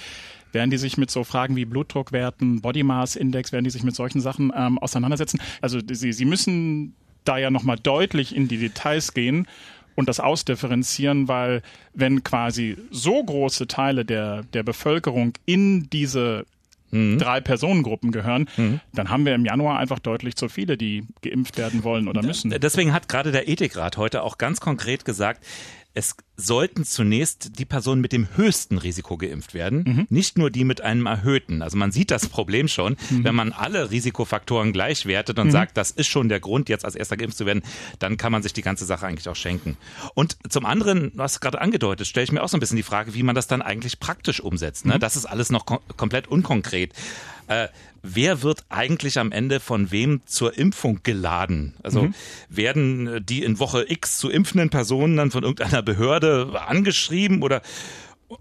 werden 0.52 0.70
die 0.70 0.76
sich 0.76 0.98
mit 0.98 1.10
so 1.10 1.24
Fragen 1.24 1.56
wie 1.56 1.64
Blutdruckwerten, 1.64 2.60
Body 2.60 2.82
Mass 2.82 3.16
Index, 3.16 3.52
werden 3.52 3.64
die 3.64 3.70
sich 3.70 3.82
mit 3.82 3.94
solchen 3.94 4.20
Sachen 4.20 4.52
ähm, 4.54 4.78
auseinandersetzen? 4.78 5.40
Also 5.60 5.80
sie, 5.86 6.12
sie 6.12 6.24
müssen 6.24 6.94
da 7.24 7.38
ja 7.38 7.50
nochmal 7.50 7.76
deutlich 7.76 8.34
in 8.34 8.48
die 8.48 8.58
Details 8.58 9.14
gehen 9.14 9.46
und 9.94 10.08
das 10.08 10.20
ausdifferenzieren, 10.20 11.28
weil 11.28 11.62
wenn 11.94 12.24
quasi 12.24 12.76
so 12.90 13.22
große 13.22 13.66
Teile 13.66 14.04
der, 14.04 14.42
der 14.52 14.62
Bevölkerung 14.62 15.34
in 15.46 15.88
diese 15.90 16.46
mhm. 16.92 17.18
drei 17.18 17.40
Personengruppen 17.40 18.12
gehören, 18.12 18.48
mhm. 18.56 18.80
dann 18.94 19.10
haben 19.10 19.26
wir 19.26 19.34
im 19.34 19.44
Januar 19.44 19.78
einfach 19.78 19.98
deutlich 19.98 20.36
zu 20.36 20.48
viele, 20.48 20.76
die 20.76 21.04
geimpft 21.22 21.58
werden 21.58 21.82
wollen 21.82 22.06
oder 22.06 22.22
müssen. 22.22 22.50
Deswegen 22.50 22.92
hat 22.92 23.08
gerade 23.08 23.32
der 23.32 23.48
Ethikrat 23.48 23.96
heute 23.96 24.22
auch 24.22 24.38
ganz 24.38 24.60
konkret 24.60 25.04
gesagt, 25.04 25.44
es 25.94 26.16
sollten 26.36 26.84
zunächst 26.84 27.58
die 27.58 27.64
Personen 27.64 28.00
mit 28.00 28.12
dem 28.12 28.26
höchsten 28.36 28.78
Risiko 28.78 29.16
geimpft 29.16 29.54
werden, 29.54 29.84
mhm. 29.86 30.06
nicht 30.08 30.38
nur 30.38 30.50
die 30.50 30.64
mit 30.64 30.80
einem 30.80 31.06
erhöhten. 31.06 31.62
Also 31.62 31.76
man 31.76 31.92
sieht 31.92 32.10
das 32.10 32.28
Problem 32.28 32.66
schon, 32.66 32.96
mhm. 33.10 33.24
wenn 33.24 33.34
man 33.34 33.52
alle 33.52 33.90
Risikofaktoren 33.90 34.72
gleich 34.72 35.06
wertet 35.06 35.38
und 35.38 35.48
mhm. 35.48 35.52
sagt, 35.52 35.76
das 35.76 35.90
ist 35.90 36.08
schon 36.08 36.28
der 36.28 36.40
Grund, 36.40 36.68
jetzt 36.68 36.84
als 36.84 36.94
erster 36.94 37.16
geimpft 37.16 37.36
zu 37.36 37.46
werden, 37.46 37.62
dann 37.98 38.16
kann 38.16 38.32
man 38.32 38.42
sich 38.42 38.52
die 38.52 38.62
ganze 38.62 38.86
Sache 38.86 39.06
eigentlich 39.06 39.28
auch 39.28 39.36
schenken. 39.36 39.76
Und 40.14 40.36
zum 40.48 40.64
anderen, 40.64 41.12
was 41.14 41.40
gerade 41.40 41.60
angedeutet, 41.60 42.06
stelle 42.06 42.24
ich 42.24 42.32
mir 42.32 42.42
auch 42.42 42.48
so 42.48 42.56
ein 42.56 42.60
bisschen 42.60 42.76
die 42.76 42.82
Frage, 42.82 43.14
wie 43.14 43.22
man 43.22 43.34
das 43.34 43.46
dann 43.46 43.62
eigentlich 43.62 44.00
praktisch 44.00 44.40
umsetzt. 44.40 44.86
Ne? 44.86 44.94
Mhm. 44.94 45.00
Das 45.00 45.16
ist 45.16 45.26
alles 45.26 45.50
noch 45.50 45.66
kom 45.66 45.80
komplett 45.96 46.28
unkonkret. 46.28 46.92
Äh, 47.52 47.68
wer 48.02 48.42
wird 48.42 48.64
eigentlich 48.68 49.18
am 49.18 49.32
Ende 49.32 49.60
von 49.60 49.90
wem 49.90 50.22
zur 50.26 50.56
Impfung 50.56 51.00
geladen? 51.02 51.74
Also 51.82 52.04
mhm. 52.04 52.14
werden 52.48 53.06
äh, 53.06 53.20
die 53.20 53.42
in 53.42 53.58
Woche 53.58 53.84
X 53.88 54.18
zu 54.18 54.30
impfenden 54.30 54.70
Personen 54.70 55.16
dann 55.16 55.30
von 55.30 55.42
irgendeiner 55.42 55.82
Behörde 55.82 56.60
angeschrieben 56.66 57.42
oder 57.42 57.62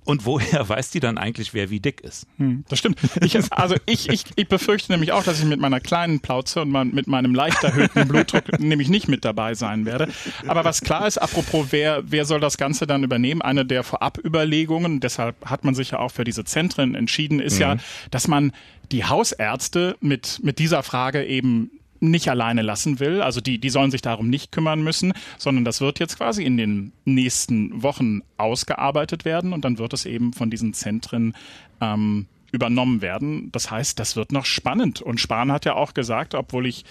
Und 0.04 0.26
woher 0.26 0.68
weiß 0.70 0.92
die 0.92 1.00
dann 1.00 1.18
eigentlich, 1.18 1.54
wer 1.54 1.70
wie 1.70 1.80
dick 1.80 2.02
ist? 2.02 2.28
Hm, 2.38 2.64
das 2.70 2.80
stimmt. 2.80 3.00
Ich, 3.22 3.38
also 3.52 3.76
ich, 3.86 4.10
ich, 4.10 4.26
ich 4.36 4.48
befürchte 4.48 4.92
nämlich 4.92 5.12
auch, 5.12 5.24
dass 5.24 5.40
ich 5.40 5.46
mit 5.46 5.60
meiner 5.60 5.80
kleinen 5.80 6.20
Plauze 6.20 6.62
und 6.62 6.72
mit 6.94 7.08
meinem 7.08 7.36
leicht 7.36 7.64
erhöhten 7.64 8.08
Blutdruck 8.08 8.60
nämlich 8.60 8.90
nicht 8.90 9.08
mit 9.08 9.26
dabei 9.26 9.54
sein 9.54 9.86
werde. 9.86 10.08
Aber 10.48 10.64
was 10.64 10.82
klar 10.82 11.08
ist, 11.08 11.18
apropos, 11.18 11.68
wer, 11.72 12.04
wer 12.06 12.26
soll 12.26 12.40
das 12.40 12.58
Ganze 12.58 12.88
dann 12.88 13.04
übernehmen? 13.04 13.42
Eine 13.42 13.66
der 13.66 13.84
Vorabüberlegungen, 13.84 15.00
deshalb 15.00 15.36
hat 15.46 15.64
man 15.64 15.76
sich 15.76 15.92
ja 15.92 16.00
auch 16.00 16.12
für 16.12 16.24
diese 16.24 16.46
Zentren 16.46 16.96
entschieden, 16.96 17.40
ist 17.40 17.56
mhm. 17.56 17.62
ja, 17.62 17.78
dass 18.10 18.28
man 18.28 18.52
die 18.92 19.06
Hausärzte 19.06 19.96
mit, 20.02 20.40
mit 20.44 20.60
dieser 20.60 20.84
Frage 20.84 21.26
eben 21.26 21.72
nicht 22.02 22.28
alleine 22.28 22.62
lassen 22.62 23.00
will. 23.00 23.22
Also 23.22 23.40
die, 23.40 23.60
die 23.60 23.70
sollen 23.70 23.92
sich 23.92 24.02
darum 24.02 24.30
nicht 24.30 24.52
kümmern 24.52 24.84
müssen, 24.84 25.14
sondern 25.38 25.64
das 25.64 25.80
wird 25.80 26.00
jetzt 26.00 26.18
quasi 26.18 26.44
in 26.44 26.58
den 26.58 26.92
nächsten 27.06 27.82
Wochen 27.84 28.22
ausgearbeitet 28.38 29.24
werden 29.24 29.54
und 29.54 29.64
dann 29.64 29.78
wird 29.78 29.94
es 29.94 30.06
eben 30.06 30.34
von 30.34 30.50
diesen 30.50 30.74
Zentren 30.74 31.34
ähm, 31.80 32.26
übernommen 32.52 33.02
werden. 33.02 33.52
Das 33.52 33.72
heißt, 33.72 33.98
das 34.00 34.16
wird 34.16 34.32
noch 34.32 34.46
spannend. 34.46 35.02
Und 35.02 35.22
Spahn 35.22 35.52
hat 35.52 35.66
ja 35.66 35.76
auch 35.76 35.94
gesagt, 35.94 36.36
obwohl 36.36 36.66
ich 36.68 36.84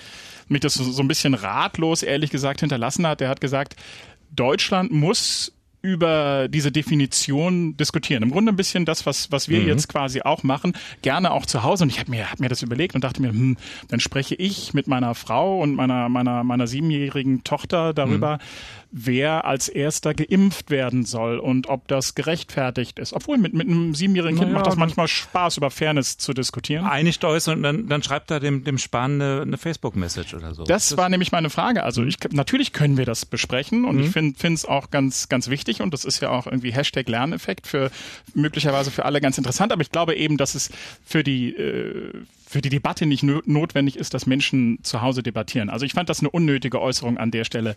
mich 0.48 0.60
das 0.60 0.74
so 0.74 1.02
ein 1.02 1.08
bisschen 1.08 1.34
ratlos, 1.34 2.02
ehrlich 2.02 2.30
gesagt, 2.30 2.60
hinterlassen 2.60 3.06
hat, 3.06 3.20
er 3.20 3.28
hat 3.28 3.40
gesagt, 3.40 3.76
Deutschland 4.34 4.90
muss 4.90 5.52
über 5.82 6.48
diese 6.48 6.70
Definition 6.70 7.76
diskutieren. 7.76 8.22
Im 8.22 8.30
Grunde 8.30 8.52
ein 8.52 8.56
bisschen 8.56 8.84
das, 8.84 9.06
was, 9.06 9.32
was 9.32 9.48
wir 9.48 9.60
mhm. 9.60 9.68
jetzt 9.68 9.88
quasi 9.88 10.22
auch 10.22 10.42
machen, 10.42 10.74
gerne 11.02 11.30
auch 11.30 11.46
zu 11.46 11.62
Hause. 11.62 11.84
Und 11.84 11.90
ich 11.90 12.00
habe 12.00 12.10
mir, 12.10 12.30
hab 12.30 12.40
mir 12.40 12.48
das 12.48 12.62
überlegt 12.62 12.94
und 12.94 13.04
dachte 13.04 13.22
mir, 13.22 13.30
hm, 13.30 13.56
dann 13.88 14.00
spreche 14.00 14.34
ich 14.34 14.74
mit 14.74 14.86
meiner 14.86 15.14
Frau 15.14 15.60
und 15.60 15.74
meiner, 15.74 16.08
meiner, 16.08 16.44
meiner 16.44 16.66
siebenjährigen 16.66 17.44
Tochter 17.44 17.94
darüber, 17.94 18.36
mhm 18.36 18.79
wer 18.92 19.44
als 19.44 19.68
erster 19.68 20.14
geimpft 20.14 20.70
werden 20.70 21.04
soll 21.04 21.38
und 21.38 21.68
ob 21.68 21.86
das 21.88 22.14
gerechtfertigt 22.14 22.98
ist. 22.98 23.12
Obwohl 23.12 23.38
mit, 23.38 23.54
mit 23.54 23.68
einem 23.68 23.94
siebenjährigen 23.94 24.38
Kind 24.38 24.50
naja, 24.50 24.58
macht 24.58 24.66
das 24.66 24.76
manchmal 24.76 25.06
Spaß, 25.06 25.58
über 25.58 25.70
Fairness 25.70 26.18
zu 26.18 26.32
diskutieren. 26.32 26.84
Einigt 26.84 27.24
euch 27.24 27.46
und 27.48 27.62
dann, 27.62 27.88
dann 27.88 28.02
schreibt 28.02 28.30
er 28.30 28.40
dem, 28.40 28.64
dem 28.64 28.78
Spahn 28.78 29.20
eine, 29.20 29.42
eine 29.42 29.58
Facebook-Message 29.58 30.34
oder 30.34 30.54
so. 30.54 30.64
Das, 30.64 30.88
das 30.88 30.98
war 30.98 31.08
nämlich 31.08 31.30
meine 31.30 31.50
Frage. 31.50 31.84
Also 31.84 32.02
ich, 32.04 32.16
natürlich 32.30 32.72
können 32.72 32.96
wir 32.96 33.06
das 33.06 33.26
besprechen 33.26 33.84
und 33.84 33.96
mhm. 33.96 34.02
ich 34.02 34.10
finde 34.10 34.54
es 34.54 34.64
auch 34.64 34.90
ganz, 34.90 35.28
ganz 35.28 35.48
wichtig 35.48 35.82
und 35.82 35.94
das 35.94 36.04
ist 36.04 36.20
ja 36.20 36.30
auch 36.30 36.46
irgendwie 36.46 36.72
Hashtag 36.72 37.08
Lerneffekt 37.08 37.66
für 37.66 37.90
möglicherweise 38.34 38.90
für 38.90 39.04
alle 39.04 39.20
ganz 39.20 39.38
interessant. 39.38 39.72
Aber 39.72 39.82
ich 39.82 39.92
glaube 39.92 40.16
eben, 40.16 40.36
dass 40.36 40.54
es 40.54 40.70
für 41.04 41.22
die 41.22 41.54
äh, 41.54 42.12
für 42.50 42.60
die 42.60 42.68
Debatte 42.68 43.06
nicht 43.06 43.22
notwendig 43.22 43.94
ist, 43.94 44.12
dass 44.12 44.26
Menschen 44.26 44.82
zu 44.82 45.02
Hause 45.02 45.22
debattieren. 45.22 45.70
Also 45.70 45.86
ich 45.86 45.92
fand 45.92 46.08
das 46.08 46.18
eine 46.18 46.30
unnötige 46.30 46.80
Äußerung 46.80 47.16
an 47.16 47.30
der 47.30 47.44
Stelle 47.44 47.76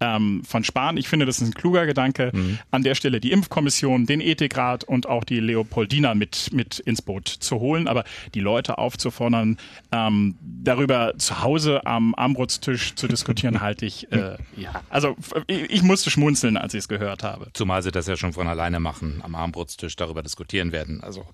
ähm, 0.00 0.42
von 0.44 0.64
Spahn. 0.64 0.96
Ich 0.96 1.08
finde, 1.08 1.26
das 1.26 1.42
ist 1.42 1.48
ein 1.48 1.52
kluger 1.52 1.84
Gedanke. 1.84 2.30
Mhm. 2.32 2.58
An 2.70 2.82
der 2.82 2.94
Stelle 2.94 3.20
die 3.20 3.32
Impfkommission, 3.32 4.06
den 4.06 4.22
Ethikrat 4.22 4.82
und 4.82 5.06
auch 5.06 5.24
die 5.24 5.40
Leopoldina 5.40 6.14
mit, 6.14 6.54
mit 6.54 6.78
ins 6.78 7.02
Boot 7.02 7.28
zu 7.28 7.60
holen, 7.60 7.86
aber 7.86 8.04
die 8.32 8.40
Leute 8.40 8.78
aufzufordern, 8.78 9.58
ähm, 9.92 10.36
darüber 10.40 11.12
zu 11.18 11.42
Hause 11.42 11.84
am 11.84 12.14
Armbrotstisch 12.14 12.94
zu 12.94 13.08
diskutieren, 13.08 13.60
halte 13.60 13.84
ich, 13.84 14.10
äh, 14.10 14.38
ja, 14.56 14.80
also 14.88 15.16
ich, 15.48 15.82
musste 15.82 16.08
schmunzeln, 16.08 16.56
als 16.56 16.72
ich 16.72 16.78
es 16.78 16.88
gehört 16.88 17.24
habe. 17.24 17.48
Zumal 17.52 17.82
sie 17.82 17.92
das 17.92 18.06
ja 18.06 18.16
schon 18.16 18.32
von 18.32 18.48
alleine 18.48 18.80
machen, 18.80 19.20
am 19.22 19.34
Armbrotstisch 19.34 19.96
darüber 19.96 20.22
diskutieren 20.22 20.72
werden. 20.72 21.02
Also, 21.02 21.26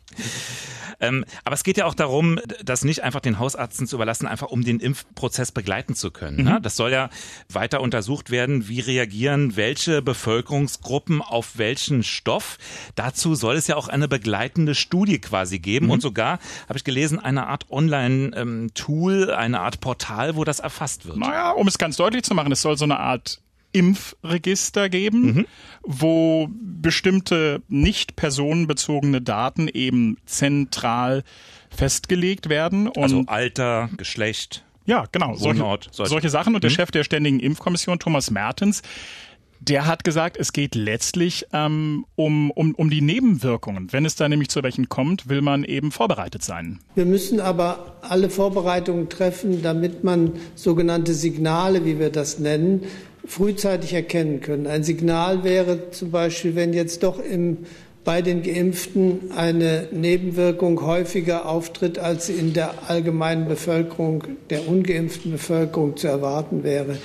ähm, 1.01 1.25
aber 1.45 1.55
es 1.55 1.63
geht 1.63 1.77
ja 1.77 1.87
auch 1.87 1.95
darum, 1.95 2.41
dass 2.65 2.80
das 2.81 2.85
nicht 2.87 3.03
einfach 3.03 3.21
den 3.21 3.39
Hausärzten 3.39 3.87
zu 3.87 3.97
überlassen, 3.97 4.27
einfach 4.27 4.49
um 4.49 4.65
den 4.65 4.81
Impfprozess 4.81 5.53
begleiten 5.53 5.95
zu 5.95 6.11
können. 6.11 6.45
Ne? 6.45 6.55
Mhm. 6.55 6.63
Das 6.63 6.77
soll 6.77 6.91
ja 6.91 7.11
weiter 7.53 7.83
untersucht 7.83 8.31
werden, 8.31 8.69
wie 8.69 8.81
reagieren 8.81 9.57
welche 9.57 10.01
Bevölkerungsgruppen 10.01 11.21
auf 11.21 11.59
welchen 11.59 12.03
Stoff. 12.03 12.57
Dazu 12.95 13.35
soll 13.35 13.57
es 13.57 13.67
ja 13.67 13.77
auch 13.77 13.89
eine 13.89 14.09
begleitende 14.09 14.75
Studie 14.75 15.19
quasi 15.19 15.59
geben 15.59 15.87
mhm. 15.87 15.93
und 15.93 16.01
sogar, 16.01 16.39
habe 16.69 16.79
ich 16.79 16.85
gelesen, 16.85 17.19
eine 17.19 17.49
Art 17.49 17.71
Online-Tool, 17.71 19.29
ähm, 19.29 19.37
eine 19.37 19.61
Art 19.61 19.81
Portal, 19.81 20.37
wo 20.37 20.45
das 20.45 20.61
erfasst 20.61 21.07
wird. 21.07 21.19
Naja, 21.19 21.51
um 21.51 21.69
es 21.69 21.77
ganz 21.77 21.97
deutlich 21.97 22.23
zu 22.23 22.35
machen, 22.35 22.51
es 22.51 22.63
soll 22.63 22.79
so 22.79 22.85
eine 22.85 22.99
Art 22.99 23.43
Impfregister 23.73 24.89
geben, 24.89 25.23
mhm. 25.23 25.47
wo 25.83 26.49
bestimmte 26.51 27.63
nicht 27.69 28.17
personenbezogene 28.17 29.21
Daten 29.21 29.69
eben 29.69 30.17
zentral 30.25 31.23
festgelegt 31.71 32.49
werden. 32.49 32.89
Und 32.89 33.03
also 33.03 33.23
Alter, 33.27 33.89
Geschlecht. 33.97 34.65
Ja, 34.87 35.05
genau. 35.13 35.39
Wohnort, 35.41 35.89
solche, 35.93 36.11
solche 36.11 36.31
Sachen. 36.31 36.55
Und 36.55 36.65
der 36.65 36.71
mhm. 36.71 36.75
Chef 36.75 36.91
der 36.91 37.05
Ständigen 37.05 37.41
Impfkommission, 37.41 37.99
Thomas 37.99 38.31
Mertens, 38.31 38.83
der 39.61 39.87
hat 39.87 40.05
gesagt, 40.05 40.39
es 40.39 40.53
geht 40.53 40.75
letztlich 40.75 41.47
ähm, 41.53 42.07
um, 42.17 42.51
um, 42.51 42.75
um 42.75 42.89
die 42.89 43.03
Nebenwirkungen. 43.03 43.93
Wenn 43.93 44.07
es 44.07 44.17
da 44.17 44.29
nämlich 44.29 44.49
zu 44.49 44.63
welchen 44.63 44.89
kommt, 44.89 45.29
will 45.29 45.43
man 45.43 45.65
eben 45.65 45.93
vorbereitet 45.93 46.43
sein. 46.43 46.81
Wir 46.95 47.05
müssen 47.05 47.41
aber 47.41 47.99
alle 48.01 48.31
Vorbereitungen 48.31 49.11
treffen, 49.11 49.63
damit 49.63 50.03
man 50.03 50.33
sogenannte 50.55 51.13
Signale, 51.13 51.85
wie 51.85 51.99
wir 51.99 52.11
das 52.11 52.39
nennen, 52.39 52.85
frühzeitig 53.27 53.93
erkennen 53.93 54.41
können. 54.41 54.67
Ein 54.67 54.83
Signal 54.83 55.45
wäre 55.45 55.91
zum 55.91 56.11
Beispiel, 56.11 56.57
wenn 56.57 56.73
jetzt 56.73 57.03
doch 57.03 57.19
im 57.19 57.59
bei 58.05 58.23
den 58.23 58.43
Geimpften 58.43 59.31
eine 59.37 59.89
Nebenwirkung 59.93 60.83
häufiger 60.83 61.47
auftritt, 61.47 61.99
als 61.99 62.27
sie 62.27 62.35
in 62.35 62.55
der 62.55 62.89
allgemeinen 62.89 63.47
Bevölkerung, 63.47 64.25
der 64.49 64.67
ungeimpften 64.69 65.33
Bevölkerung 65.33 65.97
zu 65.97 66.09
erwarten 66.09 66.65
wäre. 66.65 66.97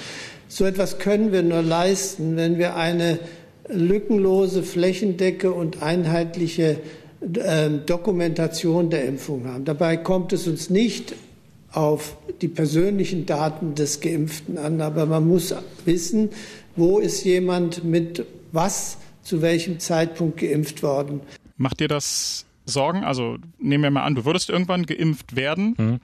So 0.47 0.65
etwas 0.65 0.99
können 0.99 1.31
wir 1.31 1.43
nur 1.43 1.61
leisten, 1.61 2.37
wenn 2.37 2.57
wir 2.57 2.75
eine 2.75 3.19
lückenlose, 3.67 4.63
flächendecke 4.63 5.51
und 5.51 5.81
einheitliche 5.81 6.77
äh, 7.21 7.69
Dokumentation 7.85 8.89
der 8.89 9.05
Impfung 9.05 9.45
haben. 9.47 9.65
Dabei 9.65 9.97
kommt 9.97 10.31
es 10.33 10.47
uns 10.47 10.69
nicht 10.69 11.15
auf 11.71 12.15
die 12.41 12.47
persönlichen 12.47 13.25
Daten 13.25 13.75
des 13.75 13.99
Geimpften 13.99 14.57
an, 14.57 14.79
aber 14.81 15.05
man 15.05 15.27
muss 15.27 15.53
wissen, 15.83 16.29
wo 16.75 16.99
ist 16.99 17.23
jemand 17.25 17.83
mit 17.83 18.25
was 18.51 18.97
zu 19.25 19.41
welchem 19.41 19.79
Zeitpunkt 19.79 20.39
geimpft 20.39 20.81
worden. 20.83 21.19
Macht 21.57 21.81
dir 21.81 21.89
das 21.89 22.45
Sorgen? 22.65 23.03
Also 23.03 23.37
nehmen 23.59 23.83
wir 23.83 23.91
mal 23.91 24.03
an, 24.03 24.15
du 24.15 24.23
würdest 24.23 24.49
irgendwann 24.49 24.85
geimpft 24.85 25.35
werden. 25.35 25.75
Mhm 25.77 25.99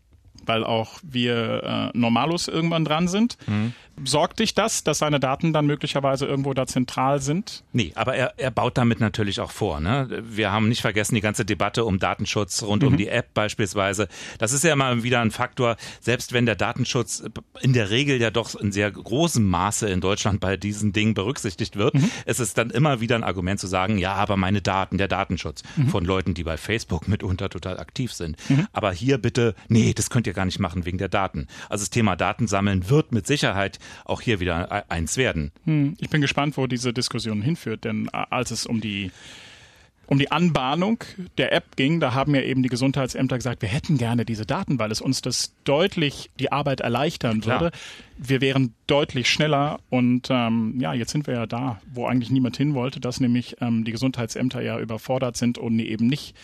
weil 0.45 0.63
auch 0.63 0.99
wir 1.03 1.91
äh, 1.93 1.97
Normalos 1.97 2.47
irgendwann 2.47 2.85
dran 2.85 3.07
sind. 3.07 3.37
Mhm. 3.47 3.73
Sorgt 4.03 4.39
dich 4.39 4.55
das, 4.55 4.83
dass 4.83 4.99
seine 4.99 5.19
Daten 5.19 5.53
dann 5.53 5.65
möglicherweise 5.65 6.25
irgendwo 6.25 6.53
da 6.53 6.65
zentral 6.65 7.21
sind? 7.21 7.63
Nee, 7.71 7.91
aber 7.95 8.15
er, 8.15 8.33
er 8.37 8.49
baut 8.49 8.77
damit 8.77 8.99
natürlich 8.99 9.39
auch 9.39 9.51
vor. 9.51 9.79
Ne? 9.79 10.23
Wir 10.23 10.51
haben 10.51 10.69
nicht 10.69 10.81
vergessen 10.81 11.15
die 11.15 11.21
ganze 11.21 11.45
Debatte 11.45 11.85
um 11.85 11.99
Datenschutz 11.99 12.63
rund 12.63 12.81
mhm. 12.81 12.89
um 12.89 12.97
die 12.97 13.09
App 13.09 13.33
beispielsweise. 13.33 14.07
Das 14.39 14.53
ist 14.53 14.63
ja 14.63 14.73
immer 14.73 15.03
wieder 15.03 15.21
ein 15.21 15.31
Faktor, 15.31 15.75
selbst 15.99 16.33
wenn 16.33 16.45
der 16.45 16.55
Datenschutz 16.55 17.23
in 17.61 17.73
der 17.73 17.89
Regel 17.89 18.19
ja 18.19 18.31
doch 18.31 18.55
in 18.55 18.71
sehr 18.71 18.89
großem 18.89 19.45
Maße 19.45 19.89
in 19.89 20.01
Deutschland 20.01 20.39
bei 20.39 20.57
diesen 20.57 20.93
Dingen 20.93 21.13
berücksichtigt 21.13 21.75
wird, 21.75 21.93
mhm. 21.93 22.09
es 22.25 22.39
ist 22.39 22.57
dann 22.57 22.69
immer 22.71 23.01
wieder 23.01 23.15
ein 23.15 23.23
Argument 23.23 23.59
zu 23.59 23.67
sagen, 23.67 23.97
ja, 23.97 24.13
aber 24.13 24.37
meine 24.37 24.61
Daten, 24.61 24.97
der 24.97 25.09
Datenschutz 25.09 25.63
mhm. 25.75 25.89
von 25.89 26.05
Leuten, 26.05 26.33
die 26.33 26.43
bei 26.43 26.57
Facebook 26.57 27.07
mitunter 27.07 27.49
total 27.49 27.79
aktiv 27.79 28.13
sind. 28.13 28.37
Mhm. 28.49 28.67
Aber 28.73 28.91
hier 28.91 29.17
bitte, 29.17 29.53
nee, 29.67 29.93
das 29.93 30.09
könnt 30.09 30.27
ihr 30.27 30.33
gar 30.33 30.45
nicht 30.45 30.59
machen 30.59 30.85
wegen 30.85 30.97
der 30.97 31.09
Daten. 31.09 31.47
Also 31.69 31.83
das 31.83 31.89
Thema 31.91 32.15
Datensammeln 32.15 32.89
wird 32.89 33.11
mit 33.11 33.27
Sicherheit 33.27 33.79
auch 34.05 34.21
hier 34.21 34.39
wieder 34.39 34.89
eins 34.89 35.17
werden. 35.17 35.51
Hm, 35.65 35.95
ich 35.99 36.09
bin 36.09 36.21
gespannt, 36.21 36.57
wo 36.57 36.67
diese 36.67 36.93
Diskussion 36.93 37.41
hinführt, 37.41 37.85
denn 37.85 38.07
äh, 38.07 38.23
als 38.29 38.51
es 38.51 38.65
um 38.65 38.81
die 38.81 39.11
um 40.11 40.19
die 40.19 40.29
Anbahnung 40.29 41.05
der 41.37 41.53
App 41.53 41.77
ging, 41.77 42.01
da 42.01 42.13
haben 42.13 42.35
ja 42.35 42.41
eben 42.41 42.63
die 42.63 42.67
Gesundheitsämter 42.67 43.37
gesagt, 43.37 43.61
wir 43.61 43.69
hätten 43.69 43.97
gerne 43.97 44.25
diese 44.25 44.45
Daten, 44.45 44.77
weil 44.77 44.91
es 44.91 44.99
uns 44.99 45.21
das 45.21 45.53
deutlich 45.63 46.29
die 46.37 46.51
Arbeit 46.51 46.81
erleichtern 46.81 47.39
Klar. 47.39 47.61
würde. 47.61 47.77
Wir 48.17 48.41
wären 48.41 48.73
deutlich 48.87 49.29
schneller 49.29 49.79
und 49.89 50.27
ähm, 50.29 50.75
ja, 50.81 50.93
jetzt 50.93 51.13
sind 51.13 51.27
wir 51.27 51.35
ja 51.35 51.45
da, 51.45 51.79
wo 51.93 52.07
eigentlich 52.07 52.29
niemand 52.29 52.57
hin 52.57 52.73
wollte, 52.73 52.99
dass 52.99 53.21
nämlich 53.21 53.55
ähm, 53.61 53.85
die 53.85 53.93
Gesundheitsämter 53.93 54.61
ja 54.61 54.77
überfordert 54.79 55.37
sind 55.37 55.57
und 55.57 55.79
eben 55.79 56.07
nicht 56.07 56.35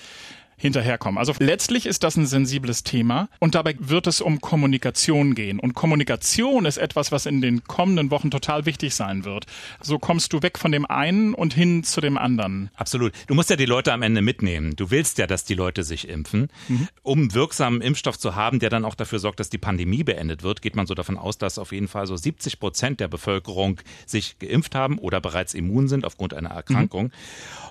hinterherkommen. 0.58 1.20
Also 1.20 1.34
letztlich 1.40 1.86
ist 1.86 2.04
das 2.04 2.18
ein 2.18 2.26
sensibles 2.26 2.84
Thema 2.84 3.30
und 3.40 3.54
dabei 3.54 3.76
wird 3.80 4.08
es 4.08 4.22
um 4.22 4.42
Kommunikation 4.42 5.36
gehen. 5.36 5.60
Und 5.60 5.76
Kommunikation 5.76 6.66
ist 6.66 6.78
etwas, 6.78 7.12
was 7.12 7.28
in 7.28 7.42
den 7.42 7.64
kommenden 7.64 8.10
Wochen 8.10 8.32
total 8.32 8.66
wichtig 8.66 8.96
sein 8.96 9.24
wird. 9.24 9.46
So 9.82 10.00
kommst 10.00 10.34
du 10.34 10.42
weg 10.42 10.58
von 10.58 10.72
dem 10.72 10.86
einen 10.86 11.36
und 11.36 11.54
hin 11.54 11.84
zu 11.84 12.02
dem 12.02 12.18
anderen. 12.18 12.72
Absolut. 12.76 13.14
Du 13.28 13.36
musst 13.36 13.52
ja 13.52 13.56
die 13.56 13.66
Leute 13.66 13.94
am 13.94 14.02
Ende 14.02 14.24
mitnehmen. 14.24 14.76
Du 14.76 14.90
willst 14.90 15.20
ja, 15.20 15.28
dass 15.28 15.44
die 15.44 15.54
Leute 15.54 15.84
sich 15.84 16.10
impfen. 16.10 16.50
Mhm. 16.68 16.88
Um 17.04 17.34
wirksamen 17.36 17.82
Impfstoff 17.82 18.18
zu 18.18 18.36
haben, 18.36 18.58
der 18.60 18.72
dann 18.72 18.84
auch 18.84 18.96
dafür 18.96 19.20
sorgt, 19.20 19.40
dass 19.40 19.52
die 19.52 19.60
Pandemie 19.60 20.04
beendet 20.04 20.42
wird, 20.42 20.64
geht 20.64 20.76
man 20.76 20.88
so 20.88 20.96
davon 20.96 21.18
aus, 21.18 21.38
dass 21.38 21.60
auf 21.60 21.72
jeden 21.72 21.88
Fall 21.88 22.08
so 22.08 22.16
70 22.16 22.60
Prozent 22.60 23.00
der 23.00 23.08
Bevölkerung 23.08 23.80
sich 24.08 24.40
geimpft 24.40 24.74
haben 24.74 24.98
oder 24.98 25.22
bereits 25.22 25.54
immun 25.54 25.88
sind 25.88 26.04
aufgrund 26.04 26.34
einer 26.34 26.50
Erkrankung. 26.50 27.06
Mhm. 27.06 27.12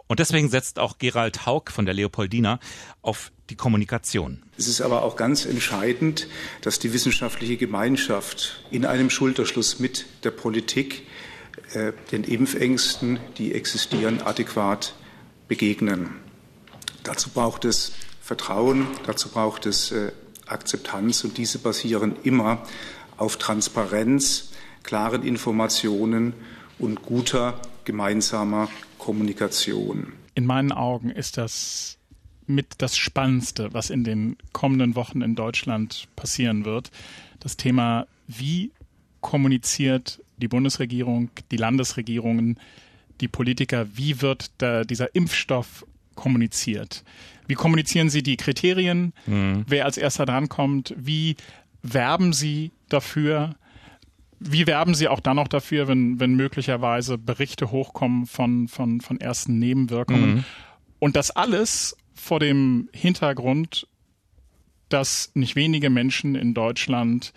Und 0.06 0.20
deswegen 0.20 0.48
setzt 0.48 0.78
auch 0.78 0.98
Gerald 0.98 1.46
Haug 1.46 1.64
von 1.70 1.84
der 1.84 1.94
Leopoldina 1.94 2.60
auf 3.02 3.30
die 3.50 3.56
Kommunikation. 3.56 4.42
Es 4.58 4.68
ist 4.68 4.80
aber 4.80 5.02
auch 5.02 5.16
ganz 5.16 5.44
entscheidend, 5.44 6.28
dass 6.62 6.78
die 6.78 6.92
wissenschaftliche 6.92 7.56
Gemeinschaft 7.56 8.64
in 8.70 8.84
einem 8.84 9.10
Schulterschluss 9.10 9.78
mit 9.78 10.06
der 10.24 10.32
Politik 10.32 11.06
äh, 11.72 11.92
den 12.10 12.24
Impfängsten, 12.24 13.20
die 13.38 13.54
existieren, 13.54 14.22
adäquat 14.22 14.94
begegnen. 15.48 16.10
Dazu 17.02 17.30
braucht 17.30 17.64
es 17.64 17.92
Vertrauen, 18.20 18.88
dazu 19.06 19.28
braucht 19.28 19.66
es 19.66 19.92
äh, 19.92 20.10
Akzeptanz 20.46 21.24
und 21.24 21.38
diese 21.38 21.58
basieren 21.58 22.16
immer 22.24 22.62
auf 23.16 23.36
Transparenz, 23.36 24.50
klaren 24.82 25.22
Informationen 25.22 26.34
und 26.78 27.02
guter 27.02 27.60
gemeinsamer 27.84 28.68
Kommunikation. 28.98 30.12
In 30.34 30.46
meinen 30.46 30.72
Augen 30.72 31.10
ist 31.10 31.38
das 31.38 31.95
mit 32.46 32.66
das 32.78 32.96
Spannendste, 32.96 33.72
was 33.72 33.90
in 33.90 34.04
den 34.04 34.36
kommenden 34.52 34.94
Wochen 34.94 35.22
in 35.22 35.34
Deutschland 35.34 36.08
passieren 36.16 36.64
wird. 36.64 36.90
Das 37.40 37.56
Thema, 37.56 38.06
wie 38.26 38.70
kommuniziert 39.20 40.20
die 40.36 40.48
Bundesregierung, 40.48 41.30
die 41.50 41.56
Landesregierungen, 41.56 42.58
die 43.20 43.28
Politiker, 43.28 43.86
wie 43.94 44.20
wird 44.20 44.50
dieser 44.60 45.14
Impfstoff 45.14 45.86
kommuniziert? 46.14 47.04
Wie 47.46 47.54
kommunizieren 47.54 48.10
sie 48.10 48.22
die 48.22 48.36
Kriterien, 48.36 49.12
mhm. 49.26 49.64
wer 49.66 49.84
als 49.84 49.96
erster 49.96 50.26
drankommt? 50.26 50.94
Wie 50.96 51.36
werben 51.82 52.32
sie 52.32 52.72
dafür? 52.88 53.54
Wie 54.38 54.66
werben 54.66 54.94
Sie 54.94 55.08
auch 55.08 55.20
dann 55.20 55.36
noch 55.36 55.48
dafür, 55.48 55.88
wenn, 55.88 56.20
wenn 56.20 56.34
möglicherweise 56.34 57.16
Berichte 57.16 57.70
hochkommen 57.70 58.26
von, 58.26 58.68
von, 58.68 59.00
von 59.00 59.18
ersten 59.18 59.58
Nebenwirkungen? 59.58 60.34
Mhm. 60.34 60.44
Und 60.98 61.16
das 61.16 61.30
alles 61.30 61.96
vor 62.16 62.40
dem 62.40 62.88
Hintergrund, 62.92 63.86
dass 64.88 65.30
nicht 65.34 65.56
wenige 65.56 65.90
Menschen 65.90 66.34
in 66.34 66.54
Deutschland 66.54 67.32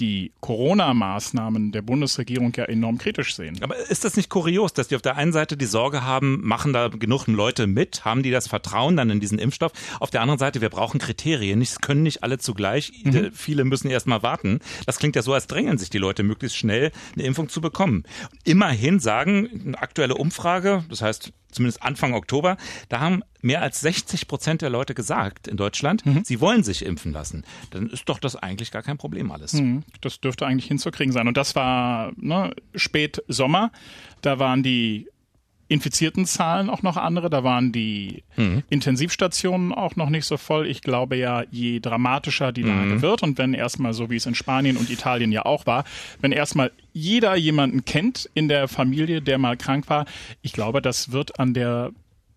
die 0.00 0.32
Corona-Maßnahmen 0.40 1.70
der 1.70 1.82
Bundesregierung 1.82 2.52
ja 2.56 2.64
enorm 2.64 2.98
kritisch 2.98 3.36
sehen. 3.36 3.58
Aber 3.62 3.76
ist 3.76 4.04
das 4.04 4.16
nicht 4.16 4.30
kurios, 4.30 4.72
dass 4.72 4.88
die 4.88 4.96
auf 4.96 5.02
der 5.02 5.16
einen 5.16 5.32
Seite 5.32 5.56
die 5.56 5.66
Sorge 5.66 6.02
haben, 6.02 6.40
machen 6.42 6.72
da 6.72 6.88
genug 6.88 7.26
Leute 7.28 7.66
mit, 7.66 8.04
haben 8.04 8.22
die 8.22 8.30
das 8.30 8.48
Vertrauen 8.48 8.96
dann 8.96 9.10
in 9.10 9.20
diesen 9.20 9.38
Impfstoff? 9.38 9.72
Auf 10.00 10.10
der 10.10 10.22
anderen 10.22 10.38
Seite, 10.38 10.60
wir 10.60 10.70
brauchen 10.70 10.98
Kriterien, 10.98 11.60
es 11.60 11.80
können 11.80 12.02
nicht 12.02 12.24
alle 12.24 12.38
zugleich, 12.38 12.92
mhm. 13.04 13.30
viele 13.32 13.64
müssen 13.64 13.90
erst 13.90 14.06
mal 14.06 14.22
warten. 14.22 14.58
Das 14.86 14.98
klingt 14.98 15.14
ja 15.14 15.22
so, 15.22 15.34
als 15.34 15.46
drängen 15.46 15.78
sich 15.78 15.90
die 15.90 15.98
Leute 15.98 16.22
möglichst 16.22 16.56
schnell 16.56 16.90
eine 17.14 17.24
Impfung 17.24 17.48
zu 17.48 17.60
bekommen. 17.60 18.04
Immerhin 18.44 18.98
sagen 18.98 19.48
eine 19.66 19.78
aktuelle 19.80 20.16
Umfrage, 20.16 20.84
das 20.88 21.02
heißt 21.02 21.32
zumindest 21.52 21.82
Anfang 21.82 22.14
Oktober, 22.14 22.56
da 22.88 23.00
haben 23.00 23.22
mehr 23.40 23.62
als 23.62 23.80
60 23.80 24.28
Prozent 24.28 24.62
der 24.62 24.70
Leute 24.70 24.94
gesagt 24.94 25.48
in 25.48 25.56
Deutschland, 25.56 26.04
mhm. 26.06 26.24
sie 26.24 26.40
wollen 26.40 26.62
sich 26.62 26.84
impfen 26.84 27.12
lassen. 27.12 27.44
Dann 27.70 27.88
ist 27.88 28.08
doch 28.08 28.18
das 28.18 28.36
eigentlich 28.36 28.70
gar 28.70 28.82
kein 28.82 28.98
Problem 28.98 29.30
alles. 29.30 29.54
Mhm. 29.54 29.82
Das 30.00 30.20
dürfte 30.20 30.46
eigentlich 30.46 30.66
hinzukriegen 30.66 31.12
sein. 31.12 31.28
Und 31.28 31.36
das 31.36 31.54
war 31.54 32.12
ne, 32.16 32.54
spät 32.74 33.22
Sommer. 33.28 33.72
Da 34.20 34.38
waren 34.38 34.62
die 34.62 35.08
infizierten 35.72 36.26
Zahlen 36.26 36.70
auch 36.70 36.82
noch 36.82 36.96
andere. 36.96 37.30
Da 37.30 37.42
waren 37.42 37.72
die 37.72 38.22
mhm. 38.36 38.62
Intensivstationen 38.68 39.72
auch 39.72 39.96
noch 39.96 40.10
nicht 40.10 40.26
so 40.26 40.36
voll. 40.36 40.68
Ich 40.68 40.82
glaube 40.82 41.16
ja, 41.16 41.44
je 41.50 41.80
dramatischer 41.80 42.52
die 42.52 42.62
Lage 42.62 42.96
mhm. 42.96 43.02
wird 43.02 43.22
und 43.22 43.38
wenn 43.38 43.54
erstmal 43.54 43.94
so 43.94 44.10
wie 44.10 44.16
es 44.16 44.26
in 44.26 44.34
Spanien 44.34 44.76
und 44.76 44.90
Italien 44.90 45.32
ja 45.32 45.44
auch 45.46 45.66
war, 45.66 45.84
wenn 46.20 46.32
erstmal 46.32 46.70
jeder 46.92 47.34
jemanden 47.36 47.84
kennt 47.84 48.28
in 48.34 48.48
der 48.48 48.68
Familie, 48.68 49.22
der 49.22 49.38
mal 49.38 49.56
krank 49.56 49.88
war, 49.88 50.04
ich 50.42 50.52
glaube, 50.52 50.82
das 50.82 51.10
wird 51.10 51.40
an 51.40 51.54
der 51.54 51.90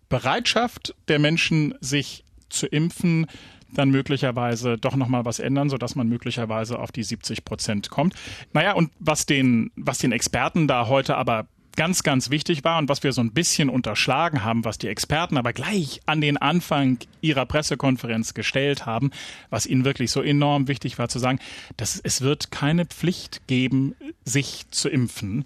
Bereitschaft 0.08 0.94
der 1.08 1.18
Menschen, 1.18 1.74
sich 1.80 2.24
zu 2.48 2.66
impfen, 2.66 3.26
dann 3.74 3.90
möglicherweise 3.90 4.78
doch 4.78 4.96
nochmal 4.96 5.24
was 5.24 5.38
ändern, 5.38 5.68
sodass 5.68 5.94
man 5.94 6.08
möglicherweise 6.08 6.78
auf 6.78 6.92
die 6.92 7.02
70 7.02 7.44
Prozent 7.44 7.90
kommt. 7.90 8.14
Naja, 8.52 8.72
und 8.72 8.90
was 8.98 9.26
den, 9.26 9.70
was 9.76 9.98
den 9.98 10.12
Experten 10.12 10.68
da 10.68 10.86
heute 10.86 11.16
aber 11.16 11.46
ganz, 11.76 12.02
ganz 12.02 12.30
wichtig 12.30 12.64
war 12.64 12.78
und 12.78 12.88
was 12.88 13.02
wir 13.02 13.12
so 13.12 13.20
ein 13.20 13.32
bisschen 13.32 13.68
unterschlagen 13.68 14.42
haben, 14.42 14.64
was 14.64 14.78
die 14.78 14.88
Experten 14.88 15.36
aber 15.36 15.52
gleich 15.52 16.00
an 16.06 16.20
den 16.20 16.36
Anfang 16.36 16.98
ihrer 17.20 17.46
Pressekonferenz 17.46 18.34
gestellt 18.34 18.86
haben, 18.86 19.10
was 19.50 19.66
ihnen 19.66 19.84
wirklich 19.84 20.10
so 20.10 20.22
enorm 20.22 20.68
wichtig 20.68 20.98
war 20.98 21.08
zu 21.08 21.18
sagen, 21.18 21.38
dass 21.76 22.00
es 22.02 22.22
wird 22.22 22.50
keine 22.50 22.86
Pflicht 22.86 23.46
geben, 23.46 23.94
sich 24.24 24.66
zu 24.70 24.88
impfen. 24.88 25.44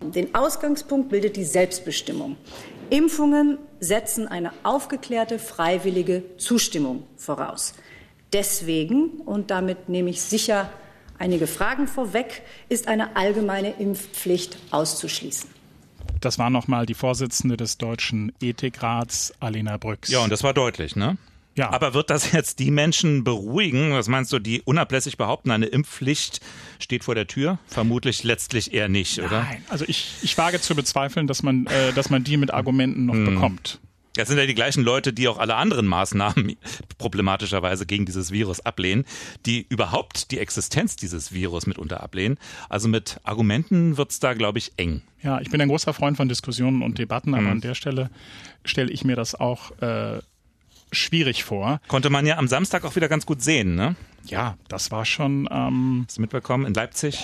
Den 0.00 0.34
Ausgangspunkt 0.34 1.10
bildet 1.10 1.36
die 1.36 1.44
Selbstbestimmung. 1.44 2.36
Impfungen 2.88 3.58
setzen 3.78 4.26
eine 4.26 4.52
aufgeklärte, 4.62 5.38
freiwillige 5.38 6.24
Zustimmung 6.38 7.04
voraus. 7.16 7.74
Deswegen, 8.32 9.20
und 9.24 9.50
damit 9.50 9.88
nehme 9.88 10.10
ich 10.10 10.22
sicher 10.22 10.70
einige 11.18 11.46
Fragen 11.46 11.86
vorweg, 11.86 12.42
ist 12.68 12.88
eine 12.88 13.16
allgemeine 13.16 13.74
Impfpflicht 13.78 14.56
auszuschließen. 14.70 15.59
Das 16.20 16.38
war 16.38 16.50
nochmal 16.50 16.86
die 16.86 16.94
Vorsitzende 16.94 17.56
des 17.56 17.78
Deutschen 17.78 18.32
Ethikrats, 18.40 19.32
Alena 19.40 19.76
Brüx. 19.76 20.10
Ja, 20.10 20.20
und 20.20 20.30
das 20.30 20.42
war 20.42 20.54
deutlich, 20.54 20.96
ne? 20.96 21.16
Ja. 21.56 21.70
Aber 21.72 21.94
wird 21.94 22.10
das 22.10 22.32
jetzt 22.32 22.58
die 22.58 22.70
Menschen 22.70 23.24
beruhigen? 23.24 23.92
Was 23.92 24.08
meinst 24.08 24.32
du, 24.32 24.38
die 24.38 24.62
unablässig 24.62 25.16
behaupten, 25.16 25.50
eine 25.50 25.66
Impfpflicht 25.66 26.40
steht 26.78 27.04
vor 27.04 27.14
der 27.14 27.26
Tür? 27.26 27.58
Vermutlich 27.66 28.22
letztlich 28.22 28.72
eher 28.72 28.88
nicht, 28.88 29.18
oder? 29.18 29.42
Nein, 29.42 29.64
also 29.68 29.84
ich, 29.88 30.14
ich 30.22 30.36
wage 30.38 30.60
zu 30.60 30.74
bezweifeln, 30.74 31.26
dass 31.26 31.42
man, 31.42 31.66
äh, 31.66 31.92
dass 31.92 32.10
man 32.10 32.24
die 32.24 32.36
mit 32.36 32.52
Argumenten 32.52 33.06
noch 33.06 33.14
hm. 33.14 33.26
bekommt. 33.26 33.80
Das 34.20 34.28
sind 34.28 34.38
ja 34.38 34.46
die 34.46 34.54
gleichen 34.54 34.84
Leute, 34.84 35.12
die 35.12 35.28
auch 35.28 35.38
alle 35.38 35.56
anderen 35.56 35.86
Maßnahmen 35.86 36.56
problematischerweise 36.98 37.86
gegen 37.86 38.04
dieses 38.04 38.30
Virus 38.30 38.60
ablehnen, 38.60 39.04
die 39.46 39.66
überhaupt 39.68 40.30
die 40.30 40.38
Existenz 40.38 40.96
dieses 40.96 41.32
Virus 41.32 41.66
mitunter 41.66 42.02
ablehnen. 42.02 42.38
Also 42.68 42.88
mit 42.88 43.18
Argumenten 43.24 43.96
wird's 43.96 44.20
da, 44.20 44.34
glaube 44.34 44.58
ich, 44.58 44.72
eng. 44.76 45.02
Ja, 45.22 45.40
ich 45.40 45.50
bin 45.50 45.60
ein 45.60 45.68
großer 45.68 45.92
Freund 45.92 46.16
von 46.16 46.28
Diskussionen 46.28 46.82
und 46.82 46.98
Debatten, 46.98 47.34
aber 47.34 47.44
mhm. 47.44 47.50
an 47.50 47.60
der 47.60 47.74
Stelle 47.74 48.10
stelle 48.64 48.90
ich 48.90 49.04
mir 49.04 49.16
das 49.16 49.34
auch 49.34 49.70
äh, 49.80 50.20
schwierig 50.92 51.44
vor. 51.44 51.80
Konnte 51.88 52.10
man 52.10 52.26
ja 52.26 52.36
am 52.36 52.48
Samstag 52.48 52.84
auch 52.84 52.96
wieder 52.96 53.08
ganz 53.08 53.26
gut 53.26 53.42
sehen, 53.42 53.74
ne? 53.74 53.96
Ja, 54.24 54.56
das 54.68 54.90
war 54.90 55.04
schon. 55.04 55.48
Ähm, 55.50 56.04
Hast 56.06 56.18
du 56.18 56.20
mitbekommen 56.20 56.66
in 56.66 56.74
Leipzig? 56.74 57.18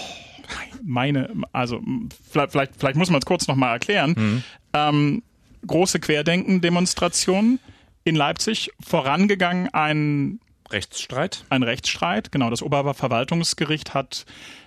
Meine, 0.83 1.31
also 1.53 1.83
vielleicht, 2.31 2.53
vielleicht, 2.53 2.77
vielleicht 2.79 2.97
muss 2.97 3.11
man 3.11 3.19
es 3.19 3.27
kurz 3.27 3.49
nochmal 3.49 3.73
erklären. 3.73 4.15
Mhm. 4.17 4.43
Ähm, 4.73 5.23
große 5.67 6.01
Querdenken-Demonstration 6.01 7.59
in 8.05 8.17
Leipzig, 8.17 8.71
vorangegangen 8.81 9.69
ein 9.73 10.41
Rechtsstreit. 10.71 11.45
Ein 11.49 11.63
Rechtsstreit, 11.63 12.33
genau. 12.33 12.51
Das 12.51 12.63
Oberverwaltungsgericht 12.63 13.95
hat 13.95 14.27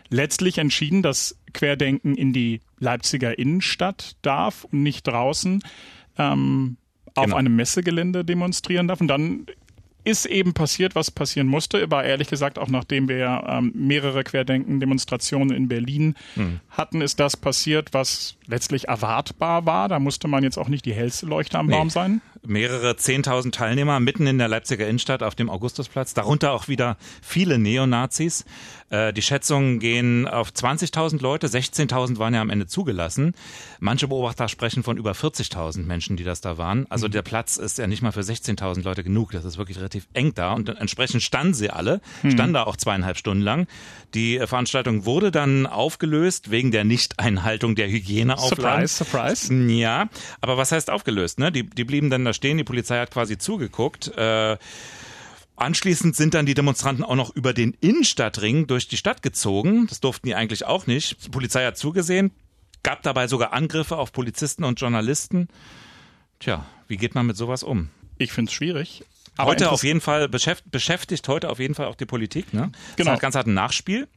letztlich 0.10 0.58
entschieden, 0.58 1.04
dass 1.04 1.38
Querdenken 1.54 2.16
in 2.16 2.34
die 2.34 2.62
Leipziger 2.80 3.38
Innenstadt 3.38 4.16
darf 4.22 4.66
und 4.66 4.84
nicht 4.84 5.08
draußen 5.08 5.62
ähm, 6.18 6.78
auf 7.16 7.26
genau. 7.26 7.38
einem 7.38 7.56
Messegelände 7.56 8.26
demonstrieren 8.26 8.88
darf. 8.88 9.02
Und 9.02 9.08
dann 9.08 9.46
ist 10.04 10.26
eben 10.26 10.54
passiert, 10.54 10.96
was 10.96 11.12
passieren 11.12 11.48
musste. 11.48 11.92
War 11.92 12.04
ehrlich 12.04 12.30
gesagt 12.30 12.58
auch 12.58 12.70
nachdem 12.70 13.08
wir 13.08 13.44
ähm, 13.48 13.72
mehrere 13.76 14.24
Querdenken-Demonstrationen 14.24 15.56
in 15.56 15.68
Berlin 15.68 16.16
mhm. 16.36 16.62
hatten, 16.70 17.02
ist 17.02 17.20
das 17.20 17.38
passiert, 17.38 17.94
was 17.94 18.36
letztlich 18.50 18.88
erwartbar 18.88 19.66
war. 19.66 19.88
Da 19.88 20.00
musste 20.00 20.28
man 20.28 20.44
jetzt 20.44 20.58
auch 20.58 20.68
nicht 20.68 20.86
die 20.86 20.94
hellste 20.94 21.26
Leuchte 21.26 21.58
am 21.58 21.68
nee. 21.68 21.74
Baum 21.74 21.90
sein 21.90 22.22
mehrere 22.46 22.96
Zehntausend 22.96 23.56
Teilnehmer 23.56 24.00
mitten 24.00 24.28
in 24.28 24.38
der 24.38 24.48
Leipziger 24.48 24.88
Innenstadt 24.88 25.24
auf 25.24 25.36
dem 25.36 25.50
Augustusplatz, 25.50 26.14
darunter 26.14 26.54
auch 26.54 26.68
wieder 26.68 26.98
viele 27.22 27.60
Neonazis. 27.60 28.46
Äh, 28.90 29.14
die 29.14 29.22
Schätzungen 29.22 29.80
gehen 29.80 30.28
auf 30.28 30.50
20.000 30.50 31.22
Leute, 31.22 31.48
16.000 31.48 32.18
waren 32.18 32.34
ja 32.34 32.42
am 32.42 32.50
Ende 32.50 32.68
zugelassen. 32.68 33.34
Manche 33.80 34.08
Beobachter 34.08 34.48
sprechen 34.48 34.84
von 34.84 34.98
über 34.98 35.12
40.000 35.12 35.84
Menschen, 35.84 36.18
die 36.18 36.24
das 36.24 36.42
da 36.42 36.58
waren. 36.58 36.86
Also 36.90 37.08
mhm. 37.08 37.12
der 37.12 37.22
Platz 37.22 37.58
ist 37.58 37.78
ja 37.78 37.88
nicht 37.88 38.02
mal 38.02 38.12
für 38.12 38.22
16.000 38.22 38.84
Leute 38.84 39.04
genug. 39.04 39.32
Das 39.32 39.46
ist 39.46 39.58
wirklich 39.58 39.78
relativ 39.78 40.08
eng 40.14 40.34
da 40.34 40.54
und 40.54 40.70
entsprechend 40.70 41.22
standen 41.22 41.54
sie 41.54 41.70
alle, 41.70 42.02
mhm. 42.24 42.32
standen 42.32 42.54
da 42.54 42.64
auch 42.64 42.78
zweieinhalb 42.78 43.18
Stunden 43.18 43.44
lang. 43.44 43.68
Die 44.14 44.40
Veranstaltung 44.40 45.06
wurde 45.06 45.32
dann 45.32 45.68
aufgelöst 45.68 46.52
wegen 46.52 46.72
der 46.72 46.84
Nichteinhaltung 46.84 47.76
der 47.76 47.90
Hygieneauflagen. 48.40 48.88
Surprise, 48.88 49.48
surprise. 49.48 49.72
Ja, 49.74 50.10
aber 50.42 50.58
was 50.58 50.72
heißt 50.72 50.90
aufgelöst? 50.90 51.40
Ne? 51.40 51.52
Die, 51.52 51.64
die 51.64 51.84
blieben 51.84 52.10
dann 52.10 52.26
da 52.26 52.34
stehen, 52.34 52.58
die 52.58 52.64
Polizei 52.64 53.00
hat 53.00 53.12
quasi 53.12 53.38
zugeguckt. 53.38 54.10
Äh, 54.18 54.58
Anschließend 55.60 56.16
sind 56.16 56.36
dann 56.36 56.46
die 56.46 56.54
Demonstranten 56.54 57.04
auch 57.04 57.16
noch 57.16 57.36
über 57.36 57.52
den 57.52 57.76
Innenstadtring 57.82 58.68
durch 58.68 58.88
die 58.88 58.96
Stadt 58.96 59.22
gezogen. 59.22 59.88
Das 59.88 60.00
durften 60.00 60.28
die 60.28 60.34
eigentlich 60.34 60.66
auch 60.66 60.88
nicht. 60.88 61.26
Die 61.26 61.30
Polizei 61.30 61.66
hat 61.66 61.78
zugesehen, 61.78 62.32
gab 62.82 63.04
dabei 63.04 63.28
sogar 63.28 63.52
Angriffe 63.52 63.98
auf 63.98 64.14
Polizisten 64.14 64.64
und 64.64 64.80
Journalisten. 64.80 65.50
Tja, 66.40 66.66
wie 66.88 66.96
geht 66.96 67.14
man 67.14 67.26
mit 67.26 67.36
sowas 67.36 67.64
um? 67.64 67.90
Ich 68.18 68.32
finde 68.32 68.50
es 68.50 68.54
schwierig. 68.54 69.04
Aber 69.36 69.52
heute 69.52 69.70
auf 69.70 69.84
jeden 69.84 70.00
Fall 70.00 70.30
beschäftigt, 70.30 70.72
beschäftigt 70.72 71.28
heute 71.28 71.50
auf 71.50 71.60
jeden 71.60 71.76
Fall 71.76 71.88
auch 71.88 71.96
die 71.96 72.06
Politik. 72.06 72.54
Ne? 72.54 72.72
Genau. 72.96 73.12
Das 73.12 73.20
Ganze 73.20 73.40
hat 73.40 73.48
ein 73.48 73.54
Nachspiel. 73.54 74.08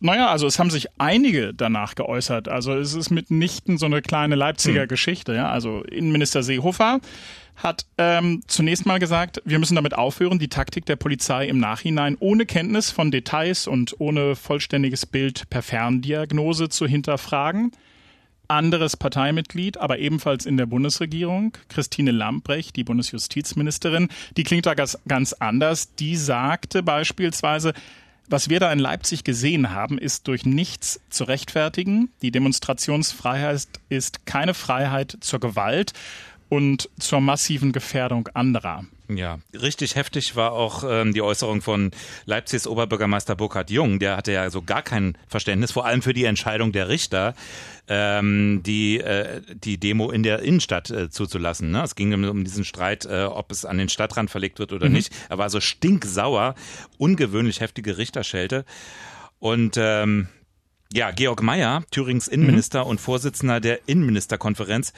Naja, 0.00 0.28
also 0.28 0.46
es 0.46 0.58
haben 0.58 0.70
sich 0.70 0.88
einige 0.98 1.54
danach 1.54 1.94
geäußert. 1.94 2.48
Also 2.48 2.74
es 2.74 2.94
ist 2.94 3.10
mitnichten 3.10 3.78
so 3.78 3.86
eine 3.86 4.02
kleine 4.02 4.34
Leipziger 4.34 4.82
hm. 4.82 4.88
Geschichte. 4.88 5.34
Ja? 5.34 5.50
Also 5.50 5.82
Innenminister 5.82 6.42
Seehofer 6.42 7.00
hat 7.56 7.86
ähm, 7.96 8.42
zunächst 8.46 8.84
mal 8.84 8.98
gesagt, 8.98 9.40
wir 9.44 9.58
müssen 9.58 9.76
damit 9.76 9.94
aufhören, 9.94 10.38
die 10.38 10.48
Taktik 10.48 10.84
der 10.84 10.96
Polizei 10.96 11.46
im 11.46 11.58
Nachhinein 11.58 12.16
ohne 12.20 12.44
Kenntnis 12.44 12.90
von 12.90 13.10
Details 13.10 13.66
und 13.66 13.98
ohne 13.98 14.36
vollständiges 14.36 15.06
Bild 15.06 15.48
per 15.48 15.62
Ferndiagnose 15.62 16.68
zu 16.68 16.86
hinterfragen. 16.86 17.72
anderes 18.48 18.96
Parteimitglied, 18.96 19.78
aber 19.78 19.98
ebenfalls 19.98 20.46
in 20.46 20.56
der 20.56 20.66
Bundesregierung, 20.66 21.56
Christine 21.68 22.12
Lambrecht, 22.12 22.76
die 22.76 22.84
Bundesjustizministerin, 22.84 24.08
die 24.36 24.44
klingt 24.44 24.66
da 24.66 24.74
ganz, 24.74 24.96
ganz 25.08 25.32
anders. 25.32 25.96
Die 25.96 26.14
sagte 26.14 26.84
beispielsweise, 26.84 27.72
was 28.28 28.48
wir 28.48 28.60
da 28.60 28.72
in 28.72 28.78
Leipzig 28.78 29.24
gesehen 29.24 29.70
haben, 29.70 29.98
ist 29.98 30.28
durch 30.28 30.44
nichts 30.44 31.00
zu 31.10 31.24
rechtfertigen. 31.24 32.10
Die 32.22 32.30
Demonstrationsfreiheit 32.30 33.68
ist 33.88 34.26
keine 34.26 34.54
Freiheit 34.54 35.16
zur 35.20 35.40
Gewalt 35.40 35.92
und 36.48 36.88
zur 36.98 37.20
massiven 37.20 37.72
Gefährdung 37.72 38.28
anderer. 38.34 38.84
Ja, 39.08 39.38
richtig 39.52 39.94
heftig 39.94 40.34
war 40.34 40.52
auch 40.52 40.82
ähm, 40.86 41.12
die 41.14 41.22
Äußerung 41.22 41.62
von 41.62 41.92
Leipzigs 42.24 42.66
Oberbürgermeister 42.66 43.36
Burkhard 43.36 43.70
Jung. 43.70 44.00
Der 44.00 44.16
hatte 44.16 44.32
ja 44.32 44.50
so 44.50 44.62
gar 44.62 44.82
kein 44.82 45.16
Verständnis, 45.28 45.70
vor 45.70 45.86
allem 45.86 46.02
für 46.02 46.12
die 46.12 46.24
Entscheidung 46.24 46.72
der 46.72 46.88
Richter, 46.88 47.34
ähm, 47.86 48.62
die, 48.64 48.98
äh, 48.98 49.42
die 49.54 49.78
Demo 49.78 50.10
in 50.10 50.24
der 50.24 50.40
Innenstadt 50.40 50.90
äh, 50.90 51.08
zuzulassen. 51.08 51.70
Ne? 51.70 51.82
Es 51.84 51.94
ging 51.94 52.12
um, 52.14 52.24
um 52.24 52.44
diesen 52.44 52.64
Streit, 52.64 53.04
äh, 53.04 53.24
ob 53.24 53.52
es 53.52 53.64
an 53.64 53.78
den 53.78 53.88
Stadtrand 53.88 54.30
verlegt 54.30 54.58
wird 54.58 54.72
oder 54.72 54.88
mhm. 54.88 54.94
nicht. 54.94 55.12
Er 55.28 55.38
war 55.38 55.50
so 55.50 55.60
stinksauer, 55.60 56.56
ungewöhnlich 56.98 57.60
heftige 57.60 57.98
Richterschelte. 57.98 58.64
Und 59.38 59.76
ähm, 59.76 60.28
ja, 60.92 61.10
Georg 61.10 61.42
Mayer, 61.42 61.84
Thürings 61.90 62.28
Innenminister 62.28 62.84
mhm. 62.84 62.90
und 62.90 63.00
Vorsitzender 63.00 63.60
der 63.60 63.88
Innenministerkonferenz, 63.88 64.92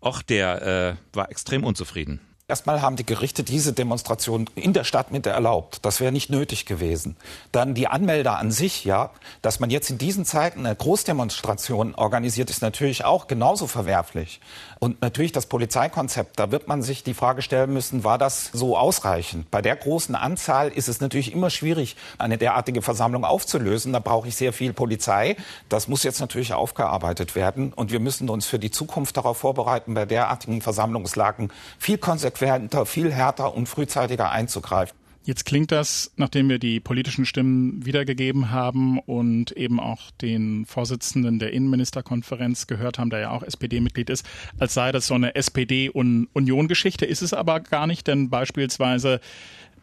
auch 0.00 0.22
der 0.22 0.98
äh, 1.12 1.16
war 1.16 1.30
extrem 1.30 1.64
unzufrieden. 1.64 2.20
Erstmal 2.50 2.80
haben 2.80 2.96
die 2.96 3.04
Gerichte 3.04 3.42
diese 3.42 3.74
Demonstration 3.74 4.48
in 4.54 4.72
der 4.72 4.84
Stadtmitte 4.84 5.28
erlaubt. 5.28 5.80
Das 5.84 6.00
wäre 6.00 6.12
nicht 6.12 6.30
nötig 6.30 6.64
gewesen. 6.64 7.14
Dann 7.52 7.74
die 7.74 7.88
Anmelder 7.88 8.38
an 8.38 8.50
sich, 8.50 8.86
ja, 8.86 9.10
dass 9.42 9.60
man 9.60 9.68
jetzt 9.68 9.90
in 9.90 9.98
diesen 9.98 10.24
Zeiten 10.24 10.64
eine 10.64 10.74
Großdemonstration 10.74 11.94
organisiert, 11.94 12.48
ist 12.48 12.62
natürlich 12.62 13.04
auch 13.04 13.26
genauso 13.26 13.66
verwerflich. 13.66 14.40
Und 14.78 15.02
natürlich 15.02 15.32
das 15.32 15.44
Polizeikonzept, 15.44 16.38
da 16.38 16.50
wird 16.50 16.68
man 16.68 16.80
sich 16.80 17.04
die 17.04 17.12
Frage 17.12 17.42
stellen 17.42 17.70
müssen, 17.70 18.02
war 18.02 18.16
das 18.16 18.48
so 18.54 18.78
ausreichend? 18.78 19.50
Bei 19.50 19.60
der 19.60 19.76
großen 19.76 20.14
Anzahl 20.14 20.68
ist 20.68 20.88
es 20.88 21.02
natürlich 21.02 21.34
immer 21.34 21.50
schwierig, 21.50 21.96
eine 22.16 22.38
derartige 22.38 22.80
Versammlung 22.80 23.26
aufzulösen. 23.26 23.92
Da 23.92 23.98
brauche 23.98 24.26
ich 24.26 24.36
sehr 24.36 24.54
viel 24.54 24.72
Polizei. 24.72 25.36
Das 25.68 25.86
muss 25.86 26.02
jetzt 26.02 26.20
natürlich 26.20 26.54
aufgearbeitet 26.54 27.34
werden. 27.34 27.74
Und 27.74 27.92
wir 27.92 28.00
müssen 28.00 28.30
uns 28.30 28.46
für 28.46 28.58
die 28.58 28.70
Zukunft 28.70 29.18
darauf 29.18 29.36
vorbereiten, 29.36 29.92
bei 29.92 30.06
derartigen 30.06 30.62
Versammlungslagen 30.62 31.52
viel 31.78 31.98
konsequenter 31.98 32.37
konsequenter, 32.38 32.86
viel 32.86 33.12
härter 33.12 33.54
und 33.54 33.68
frühzeitiger 33.68 34.30
einzugreifen. 34.30 34.96
Jetzt 35.24 35.44
klingt 35.44 35.72
das, 35.72 36.10
nachdem 36.16 36.48
wir 36.48 36.58
die 36.58 36.80
politischen 36.80 37.26
Stimmen 37.26 37.84
wiedergegeben 37.84 38.50
haben 38.50 38.98
und 38.98 39.52
eben 39.52 39.78
auch 39.78 40.10
den 40.22 40.64
Vorsitzenden 40.64 41.38
der 41.38 41.52
Innenministerkonferenz 41.52 42.66
gehört 42.66 42.98
haben, 42.98 43.10
der 43.10 43.20
ja 43.20 43.30
auch 43.30 43.42
SPD-Mitglied 43.42 44.08
ist, 44.08 44.24
als 44.58 44.72
sei 44.72 44.90
das 44.90 45.06
so 45.06 45.14
eine 45.14 45.34
SPD-Union-Geschichte. 45.34 47.04
Ist 47.04 47.20
es 47.20 47.34
aber 47.34 47.60
gar 47.60 47.86
nicht, 47.86 48.06
denn 48.06 48.30
beispielsweise 48.30 49.20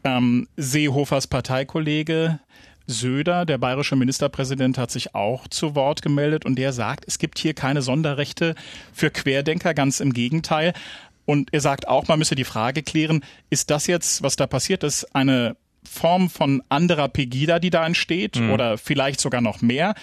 ähm, 0.02 0.48
Seehofers 0.56 1.28
Parteikollege 1.28 2.40
Söder, 2.88 3.44
der 3.44 3.58
bayerische 3.58 3.96
Ministerpräsident, 3.96 4.78
hat 4.78 4.92
sich 4.92 5.14
auch 5.14 5.48
zu 5.48 5.74
Wort 5.74 6.02
gemeldet 6.02 6.44
und 6.44 6.56
der 6.56 6.72
sagt, 6.72 7.04
es 7.06 7.18
gibt 7.18 7.38
hier 7.38 7.52
keine 7.52 7.82
Sonderrechte 7.82 8.54
für 8.92 9.10
Querdenker, 9.10 9.74
ganz 9.74 9.98
im 9.98 10.12
Gegenteil. 10.12 10.72
Und 11.26 11.52
er 11.52 11.60
sagt 11.60 11.88
auch, 11.88 12.08
man 12.08 12.18
müsse 12.18 12.34
die 12.34 12.44
Frage 12.44 12.82
klären, 12.82 13.22
ist 13.50 13.70
das 13.70 13.86
jetzt, 13.86 14.22
was 14.22 14.36
da 14.36 14.46
passiert 14.46 14.84
ist, 14.84 15.14
eine 15.14 15.56
Form 15.84 16.30
von 16.30 16.62
anderer 16.68 17.08
Pegida, 17.08 17.58
die 17.58 17.70
da 17.70 17.84
entsteht 17.84 18.36
mhm. 18.36 18.50
oder 18.50 18.78
vielleicht 18.78 19.20
sogar 19.20 19.40
noch 19.40 19.60
mehr? 19.60 19.94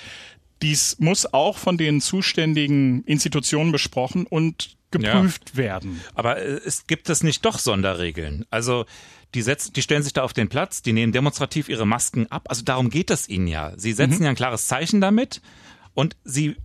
Dies 0.62 0.98
muss 1.00 1.34
auch 1.34 1.58
von 1.58 1.78
den 1.78 2.00
zuständigen 2.00 3.04
Institutionen 3.06 3.72
besprochen 3.72 4.26
und 4.26 4.78
geprüft 4.92 5.52
ja. 5.52 5.58
werden. 5.58 6.02
Aber 6.14 6.38
äh, 6.38 6.62
es 6.66 6.88
gibt 6.88 7.10
es 7.10 7.24
nicht 7.24 7.44
doch 7.46 7.60
Sonderregeln. 7.60 8.46
Also 8.50 8.86
die, 9.34 9.42
setzen, 9.42 9.74
die 9.74 9.82
stellen 9.82 10.04
sich 10.04 10.14
da 10.14 10.24
auf 10.24 10.34
den 10.34 10.48
Platz, 10.48 10.82
die 10.82 10.94
nehmen 10.94 11.12
demonstrativ 11.12 11.68
ihre 11.68 11.88
Masken 11.88 12.28
ab. 12.28 12.46
Also 12.50 12.64
darum 12.64 12.90
geht 12.90 13.10
es 13.10 13.28
ihnen 13.28 13.48
ja. 13.48 13.74
Sie 13.76 13.94
setzen 13.94 14.20
mhm. 14.20 14.24
ja 14.24 14.30
ein 14.30 14.36
klares 14.36 14.68
Zeichen 14.68 15.02
damit 15.02 15.42
und 15.94 16.16
sie 16.24 16.56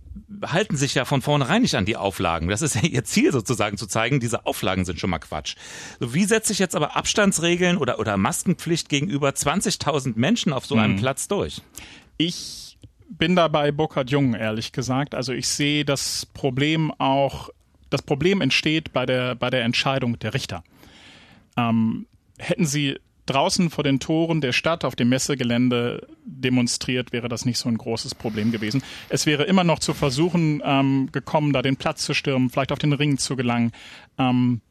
halten 0.45 0.77
sich 0.77 0.95
ja 0.95 1.05
von 1.05 1.21
vornherein 1.21 1.61
nicht 1.61 1.75
an 1.75 1.85
die 1.85 1.97
Auflagen. 1.97 2.47
Das 2.47 2.61
ist 2.61 2.75
ja 2.75 2.81
ihr 2.81 3.03
Ziel 3.03 3.31
sozusagen 3.31 3.77
zu 3.77 3.87
zeigen, 3.87 4.19
diese 4.19 4.45
Auflagen 4.45 4.85
sind 4.85 4.99
schon 4.99 5.09
mal 5.09 5.19
Quatsch. 5.19 5.55
So, 5.99 6.13
wie 6.13 6.25
setze 6.25 6.53
ich 6.53 6.59
jetzt 6.59 6.75
aber 6.75 6.95
Abstandsregeln 6.95 7.77
oder, 7.77 7.99
oder 7.99 8.17
Maskenpflicht 8.17 8.89
gegenüber 8.89 9.29
20.000 9.29 10.13
Menschen 10.15 10.53
auf 10.53 10.65
so 10.65 10.75
einem 10.75 10.93
hm. 10.93 10.99
Platz 10.99 11.27
durch? 11.27 11.61
Ich 12.17 12.77
bin 13.09 13.35
da 13.35 13.47
bei 13.47 13.71
Burkhard 13.71 14.11
Jung, 14.11 14.33
ehrlich 14.33 14.71
gesagt. 14.71 15.15
Also 15.15 15.33
ich 15.33 15.47
sehe 15.47 15.83
das 15.83 16.25
Problem 16.25 16.91
auch, 16.97 17.49
das 17.89 18.01
Problem 18.01 18.41
entsteht 18.41 18.93
bei 18.93 19.05
der, 19.05 19.35
bei 19.35 19.49
der 19.49 19.63
Entscheidung 19.63 20.19
der 20.19 20.33
Richter. 20.33 20.63
Ähm, 21.57 22.05
hätten 22.37 22.65
sie 22.65 22.97
draußen 23.29 23.69
vor 23.69 23.83
den 23.83 23.99
Toren 23.99 24.41
der 24.41 24.51
Stadt 24.51 24.83
auf 24.85 24.95
dem 24.95 25.09
Messegelände 25.09 26.07
demonstriert, 26.25 27.11
wäre 27.11 27.29
das 27.29 27.45
nicht 27.45 27.57
so 27.57 27.69
ein 27.69 27.77
großes 27.77 28.15
Problem 28.15 28.51
gewesen. 28.51 28.83
Es 29.09 29.25
wäre 29.25 29.43
immer 29.43 29.63
noch 29.63 29.79
zu 29.79 29.93
versuchen 29.93 30.61
ähm, 30.63 31.09
gekommen, 31.11 31.53
da 31.53 31.61
den 31.61 31.77
Platz 31.77 32.03
zu 32.03 32.13
stürmen, 32.13 32.49
vielleicht 32.49 32.71
auf 32.71 32.79
den 32.79 32.93
Ring 32.93 33.17
zu 33.17 33.35
gelangen. 33.35 33.71
Ähm, 34.17 34.61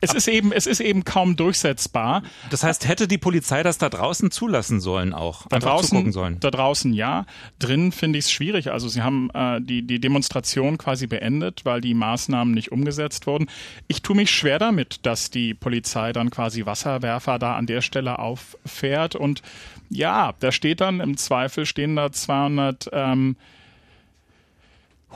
es 0.00 0.14
ist 0.14 0.28
eben, 0.28 0.52
es 0.52 0.66
ist 0.66 0.80
eben 0.80 1.04
kaum 1.04 1.36
durchsetzbar. 1.36 2.22
Das 2.50 2.62
heißt, 2.62 2.88
hätte 2.88 3.08
die 3.08 3.18
Polizei 3.18 3.62
das 3.62 3.78
da 3.78 3.88
draußen 3.88 4.30
zulassen 4.30 4.80
sollen 4.80 5.12
auch? 5.12 5.46
Da 5.48 5.58
draußen, 5.58 6.12
sollen. 6.12 6.40
da 6.40 6.50
draußen 6.50 6.92
ja. 6.92 7.26
Drin 7.58 7.92
finde 7.92 8.18
ich 8.18 8.26
es 8.26 8.30
schwierig. 8.30 8.70
Also 8.70 8.88
sie 8.88 9.02
haben 9.02 9.30
äh, 9.34 9.60
die, 9.60 9.82
die 9.82 10.00
Demonstration 10.00 10.78
quasi 10.78 11.06
beendet, 11.06 11.64
weil 11.64 11.80
die 11.80 11.94
Maßnahmen 11.94 12.54
nicht 12.54 12.72
umgesetzt 12.72 13.26
wurden. 13.26 13.46
Ich 13.86 14.02
tue 14.02 14.16
mich 14.16 14.30
schwer 14.30 14.58
damit, 14.58 15.06
dass 15.06 15.30
die 15.30 15.54
Polizei 15.54 16.12
dann 16.12 16.30
quasi 16.30 16.66
Wasserwerfer 16.66 17.38
da 17.38 17.56
an 17.56 17.66
der 17.66 17.80
Stelle 17.80 18.18
auffährt 18.18 19.14
und 19.16 19.42
ja, 19.90 20.34
da 20.40 20.52
steht 20.52 20.80
dann 20.80 21.00
im 21.00 21.16
Zweifel 21.16 21.64
stehen 21.64 21.96
da 21.96 22.12
200 22.12 22.90
ähm, 22.92 23.36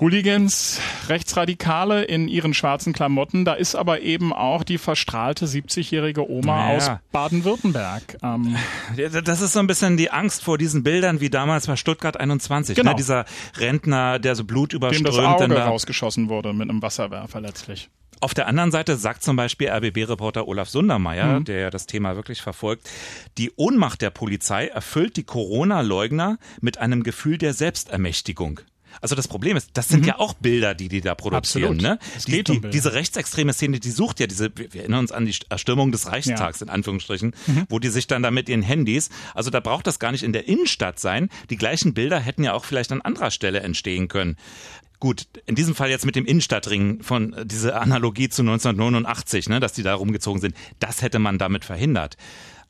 Hooligans, 0.01 0.81
Rechtsradikale 1.09 2.05
in 2.05 2.27
ihren 2.27 2.55
schwarzen 2.55 2.93
Klamotten. 2.93 3.45
Da 3.45 3.53
ist 3.53 3.75
aber 3.75 4.01
eben 4.01 4.33
auch 4.33 4.65
die 4.65 4.79
verstrahlte 4.79 5.47
70-jährige 5.47 6.29
Oma 6.31 6.57
naja. 6.57 6.77
aus 6.77 6.91
Baden-Württemberg. 7.13 8.19
Ähm, 8.23 8.57
das 8.97 9.41
ist 9.43 9.53
so 9.53 9.59
ein 9.59 9.67
bisschen 9.67 9.97
die 9.97 10.11
Angst 10.11 10.43
vor 10.43 10.57
diesen 10.57 10.83
Bildern 10.83 11.21
wie 11.21 11.29
damals 11.29 11.67
bei 11.67 11.77
Stuttgart 11.77 12.19
21. 12.19 12.77
Ne? 12.77 12.83
Genau. 12.83 12.93
Ne? 12.93 12.97
Dieser 12.97 13.27
Rentner, 13.57 14.19
der 14.19 14.35
so 14.35 14.45
Blut 14.45 14.73
überströmt. 14.73 15.07
Dem 15.07 15.17
das 15.17 15.19
Auge 15.19 15.49
da 15.49 15.67
rausgeschossen 15.67 16.29
wurde 16.29 16.53
mit 16.53 16.71
einem 16.71 16.81
Wasserwerfer 16.81 17.41
letztlich. 17.41 17.91
Auf 18.21 18.35
der 18.35 18.47
anderen 18.47 18.71
Seite 18.71 18.97
sagt 18.97 19.25
zum 19.25 19.35
Beispiel 19.35 19.69
RBB-Reporter 19.69 20.47
Olaf 20.47 20.69
Sundermeier, 20.69 21.41
mhm. 21.41 21.45
der 21.45 21.59
ja 21.59 21.71
das 21.71 21.87
Thema 21.87 22.15
wirklich 22.15 22.41
verfolgt, 22.41 22.89
die 23.37 23.51
Ohnmacht 23.57 24.01
der 24.01 24.11
Polizei 24.11 24.69
erfüllt 24.69 25.17
die 25.17 25.25
Corona-Leugner 25.25 26.39
mit 26.61 26.79
einem 26.79 27.03
Gefühl 27.03 27.37
der 27.37 27.53
Selbstermächtigung. 27.53 28.61
Also 29.01 29.15
das 29.15 29.29
Problem 29.29 29.57
ist, 29.57 29.71
das 29.75 29.89
sind 29.89 30.01
mhm. 30.01 30.09
ja 30.09 30.19
auch 30.19 30.35
Bilder, 30.35 30.75
die 30.75 30.89
die 30.89 31.01
da 31.01 31.15
produzieren. 31.15 31.75
Absolut. 31.75 31.83
Ne? 31.83 31.99
Die, 32.27 32.45
die, 32.45 32.53
um 32.53 32.71
diese 32.71 32.93
rechtsextreme 32.93 33.53
Szene, 33.53 33.81
die 33.81 33.91
sucht 33.91 34.21
ja 34.21 34.27
diese, 34.27 34.51
wir 34.55 34.81
erinnern 34.81 35.01
uns 35.01 35.13
an 35.13 35.27
die 35.27 35.35
Erstürmung 35.49 35.93
des 35.93 36.07
Reichstags 36.07 36.61
ja. 36.61 36.67
in 36.67 36.71
Anführungsstrichen, 36.71 37.35
mhm. 37.47 37.65
wo 37.69 37.79
die 37.79 37.89
sich 37.89 38.07
dann 38.07 38.23
da 38.23 38.31
mit 38.31 38.49
ihren 38.49 38.63
Handys, 38.63 39.11
also 39.35 39.51
da 39.51 39.61
braucht 39.61 39.87
das 39.87 39.99
gar 39.99 40.13
nicht 40.13 40.23
in 40.23 40.33
der 40.33 40.49
Innenstadt 40.49 40.99
sein. 40.99 41.29
Die 41.51 41.57
gleichen 41.57 41.95
Bilder 41.95 42.19
hätten 42.21 42.45
ja 42.45 42.53
auch 42.53 42.65
vielleicht 42.65 42.93
an 42.93 43.01
anderer 43.01 43.31
Stelle 43.31 43.61
entstehen 43.61 44.09
können. 44.09 44.37
Gut, 45.03 45.27
in 45.47 45.57
diesem 45.57 45.75
Fall 45.75 45.91
jetzt 45.91 46.07
mit 46.07 46.15
dem 46.15 46.27
Innenstadtring 46.27 47.03
von 47.03 47.33
äh, 47.33 47.45
diese 47.45 47.75
Analogie 47.75 48.29
zu 48.29 48.43
1989, 48.43 49.49
ne, 49.49 49.59
dass 49.59 49.73
die 49.73 49.83
da 49.83 49.95
rumgezogen 49.95 50.41
sind, 50.41 50.55
das 50.79 51.03
hätte 51.03 51.19
man 51.19 51.39
damit 51.39 51.65
verhindert. 51.65 52.17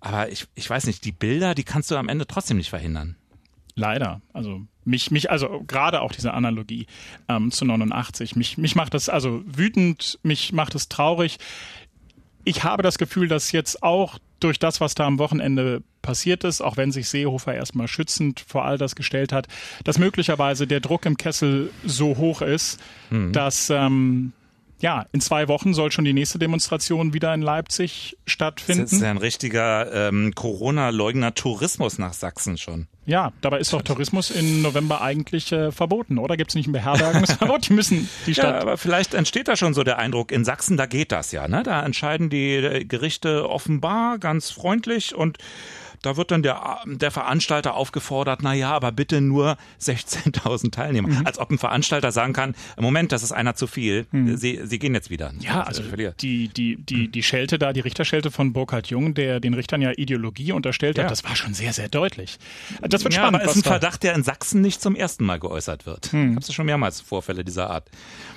Aber 0.00 0.30
ich, 0.30 0.46
ich 0.54 0.68
weiß 0.68 0.86
nicht, 0.86 1.04
die 1.04 1.12
Bilder, 1.12 1.54
die 1.54 1.62
kannst 1.62 1.90
du 1.90 1.96
am 1.96 2.08
Ende 2.08 2.26
trotzdem 2.26 2.56
nicht 2.56 2.70
verhindern. 2.70 3.16
Leider. 3.74 4.22
Also 4.32 4.62
mich, 4.84 5.10
mich, 5.10 5.30
also 5.30 5.62
gerade 5.66 6.00
auch 6.00 6.12
diese 6.12 6.34
Analogie 6.34 6.86
ähm, 7.28 7.50
zu 7.50 7.64
89, 7.64 8.36
mich, 8.36 8.58
mich 8.58 8.74
macht 8.74 8.94
das 8.94 9.08
also 9.08 9.42
wütend, 9.46 10.18
mich 10.22 10.52
macht 10.52 10.74
es 10.74 10.88
traurig. 10.88 11.38
Ich 12.44 12.64
habe 12.64 12.82
das 12.82 12.98
Gefühl, 12.98 13.28
dass 13.28 13.52
jetzt 13.52 13.82
auch 13.82 14.18
durch 14.40 14.58
das, 14.58 14.80
was 14.80 14.94
da 14.94 15.06
am 15.06 15.18
Wochenende 15.18 15.82
passiert 16.02 16.42
ist, 16.42 16.60
auch 16.60 16.76
wenn 16.76 16.90
sich 16.90 17.08
Seehofer 17.08 17.54
erstmal 17.54 17.86
schützend 17.86 18.40
vor 18.40 18.64
all 18.64 18.76
das 18.76 18.96
gestellt 18.96 19.32
hat, 19.32 19.46
dass 19.84 19.98
möglicherweise 19.98 20.66
der 20.66 20.80
Druck 20.80 21.06
im 21.06 21.16
Kessel 21.16 21.70
so 21.84 22.16
hoch 22.16 22.42
ist, 22.42 22.80
mhm. 23.10 23.32
dass 23.32 23.70
ähm, 23.70 24.32
ja, 24.82 25.06
in 25.12 25.20
zwei 25.20 25.46
Wochen 25.46 25.74
soll 25.74 25.92
schon 25.92 26.04
die 26.04 26.12
nächste 26.12 26.40
Demonstration 26.40 27.14
wieder 27.14 27.32
in 27.32 27.40
Leipzig 27.40 28.18
stattfinden. 28.26 28.82
Das 28.82 28.92
ist 28.92 29.00
ja 29.00 29.10
ein 29.10 29.16
richtiger 29.16 30.08
ähm, 30.08 30.34
Corona-Leugner-Tourismus 30.34 31.98
nach 31.98 32.12
Sachsen 32.12 32.58
schon. 32.58 32.88
Ja, 33.06 33.32
dabei 33.42 33.60
ist 33.60 33.72
doch 33.72 33.82
Tourismus 33.82 34.32
im 34.32 34.60
November 34.60 35.00
eigentlich 35.00 35.52
äh, 35.52 35.70
verboten, 35.70 36.18
oder? 36.18 36.36
Gibt 36.36 36.50
es 36.50 36.56
nicht 36.56 36.66
ein 36.66 36.72
Beherbergungsverbot? 36.72 37.68
Die 37.68 37.74
müssen 37.74 38.08
die 38.26 38.34
Stadt. 38.34 38.56
Ja, 38.56 38.60
aber 38.60 38.76
vielleicht 38.76 39.14
entsteht 39.14 39.46
da 39.46 39.54
schon 39.54 39.72
so 39.72 39.84
der 39.84 39.98
Eindruck, 39.98 40.32
in 40.32 40.44
Sachsen, 40.44 40.76
da 40.76 40.86
geht 40.86 41.12
das 41.12 41.30
ja, 41.30 41.46
ne? 41.46 41.62
Da 41.62 41.84
entscheiden 41.84 42.28
die 42.28 42.54
äh, 42.54 42.84
Gerichte 42.84 43.48
offenbar 43.48 44.18
ganz 44.18 44.50
freundlich 44.50 45.14
und 45.14 45.38
da 46.02 46.16
wird 46.16 46.30
dann 46.30 46.42
der, 46.42 46.80
der 46.84 47.10
Veranstalter 47.10 47.74
aufgefordert, 47.74 48.40
na 48.42 48.52
ja, 48.54 48.72
aber 48.72 48.92
bitte 48.92 49.20
nur 49.20 49.56
16.000 49.80 50.72
Teilnehmer. 50.72 51.08
Mhm. 51.08 51.26
Als 51.26 51.38
ob 51.38 51.50
ein 51.50 51.58
Veranstalter 51.58 52.12
sagen 52.12 52.32
kann, 52.32 52.54
Moment, 52.78 53.12
das 53.12 53.22
ist 53.22 53.32
einer 53.32 53.54
zu 53.54 53.66
viel, 53.66 54.06
mhm. 54.10 54.36
Sie, 54.36 54.60
Sie 54.64 54.78
gehen 54.78 54.94
jetzt 54.94 55.10
wieder. 55.10 55.32
Ja, 55.40 55.62
also 55.62 55.82
die, 56.20 56.48
die, 56.48 56.76
die, 56.76 57.08
die 57.08 57.22
Schelte 57.22 57.58
da, 57.58 57.72
die 57.72 57.80
Richterschelte 57.80 58.30
von 58.30 58.52
Burkhard 58.52 58.88
Jung, 58.88 59.14
der 59.14 59.40
den 59.40 59.54
Richtern 59.54 59.80
ja 59.80 59.92
Ideologie 59.96 60.52
unterstellt 60.52 60.98
hat, 60.98 61.04
ja. 61.04 61.08
das 61.08 61.24
war 61.24 61.36
schon 61.36 61.54
sehr, 61.54 61.72
sehr 61.72 61.88
deutlich. 61.88 62.38
Das 62.80 63.04
wird 63.04 63.14
ja, 63.14 63.20
spannend. 63.20 63.42
Aber 63.42 63.50
ist 63.50 63.56
ein 63.56 63.62
Verdacht, 63.62 64.02
der 64.02 64.14
in 64.14 64.24
Sachsen 64.24 64.60
nicht 64.60 64.82
zum 64.82 64.96
ersten 64.96 65.24
Mal 65.24 65.38
geäußert 65.38 65.86
wird. 65.86 66.12
Mhm. 66.12 66.36
Hab's 66.36 66.52
schon 66.52 66.66
mehrmals 66.66 67.00
Vorfälle 67.00 67.44
dieser 67.44 67.70
Art. 67.70 67.88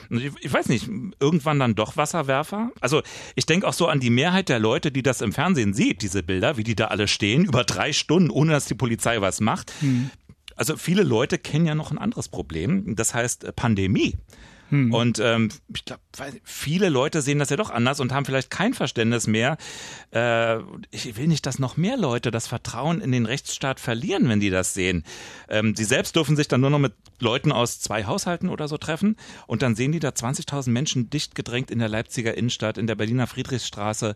Ich, 0.10 0.32
ich 0.42 0.54
weiß 0.54 0.70
nicht, 0.70 0.88
irgendwann 1.20 1.60
dann 1.60 1.76
doch 1.76 1.98
Wasserwerfer? 1.98 2.72
Also 2.80 3.02
ich 3.36 3.46
denke 3.46 3.68
auch 3.68 3.74
so 3.74 3.88
an 3.88 4.00
die 4.00 4.10
Mehrheit 4.10 4.50
der 4.50 4.60
Leute, 4.60 4.92
die 4.92 5.04
das 5.04 5.22
im 5.22 5.34
Fernsehen 5.34 5.74
sieht, 5.74 6.02
diese 6.02 6.24
Bilder, 6.24 6.58
wie 6.58 6.64
die 6.64 6.76
da 6.76 6.86
alle 6.86 7.08
stehen, 7.08 7.52
über 7.56 7.64
drei 7.64 7.94
Stunden, 7.94 8.30
ohne 8.30 8.52
dass 8.52 8.66
die 8.66 8.76
Polizei 8.76 9.22
was 9.22 9.42
macht. 9.42 9.72
Mhm. 9.82 10.10
Also 10.56 10.78
viele 10.78 11.04
Leute 11.04 11.38
kennen 11.38 11.66
ja 11.66 11.76
noch 11.76 11.92
ein 11.92 11.98
anderes 11.98 12.30
Problem, 12.30 12.96
das 12.96 13.14
heißt 13.14 13.44
äh, 13.44 13.52
Pandemie. 13.52 14.16
Hm. 14.70 14.94
Und 14.94 15.20
ähm, 15.20 15.50
ich 15.74 15.86
glaube, 15.86 16.02
viele 16.44 16.90
Leute 16.90 17.22
sehen 17.22 17.38
das 17.38 17.50
ja 17.50 17.56
doch 17.56 17.70
anders 17.70 18.00
und 18.00 18.12
haben 18.12 18.26
vielleicht 18.26 18.50
kein 18.50 18.74
Verständnis 18.74 19.28
mehr. 19.28 19.58
Äh, 20.12 20.58
ich 20.90 21.18
will 21.18 21.28
nicht, 21.28 21.46
dass 21.46 21.60
noch 21.60 21.78
mehr 21.78 21.98
Leute 21.98 22.32
das 22.32 22.48
Vertrauen 22.48 23.00
in 23.00 23.12
den 23.12 23.28
Rechtsstaat 23.28 23.80
verlieren, 23.80 24.28
wenn 24.28 24.40
die 24.40 24.50
das 24.50 24.74
sehen. 24.74 25.04
Ähm, 25.50 25.76
sie 25.76 25.84
selbst 25.84 26.16
dürfen 26.16 26.36
sich 26.36 26.48
dann 26.48 26.62
nur 26.62 26.72
noch 26.72 26.80
mit 26.80 26.94
Leuten 27.20 27.52
aus 27.52 27.80
zwei 27.80 28.06
Haushalten 28.06 28.50
oder 28.50 28.68
so 28.68 28.78
treffen 28.78 29.18
und 29.46 29.62
dann 29.62 29.76
sehen 29.76 29.92
die 29.92 30.00
da 30.00 30.10
20.000 30.10 30.72
Menschen 30.72 31.10
dicht 31.12 31.36
gedrängt 31.36 31.70
in 31.70 31.80
der 31.80 31.90
Leipziger 31.90 32.36
Innenstadt, 32.36 32.80
in 32.80 32.88
der 32.88 32.96
Berliner 32.96 33.28
Friedrichstraße 33.28 34.16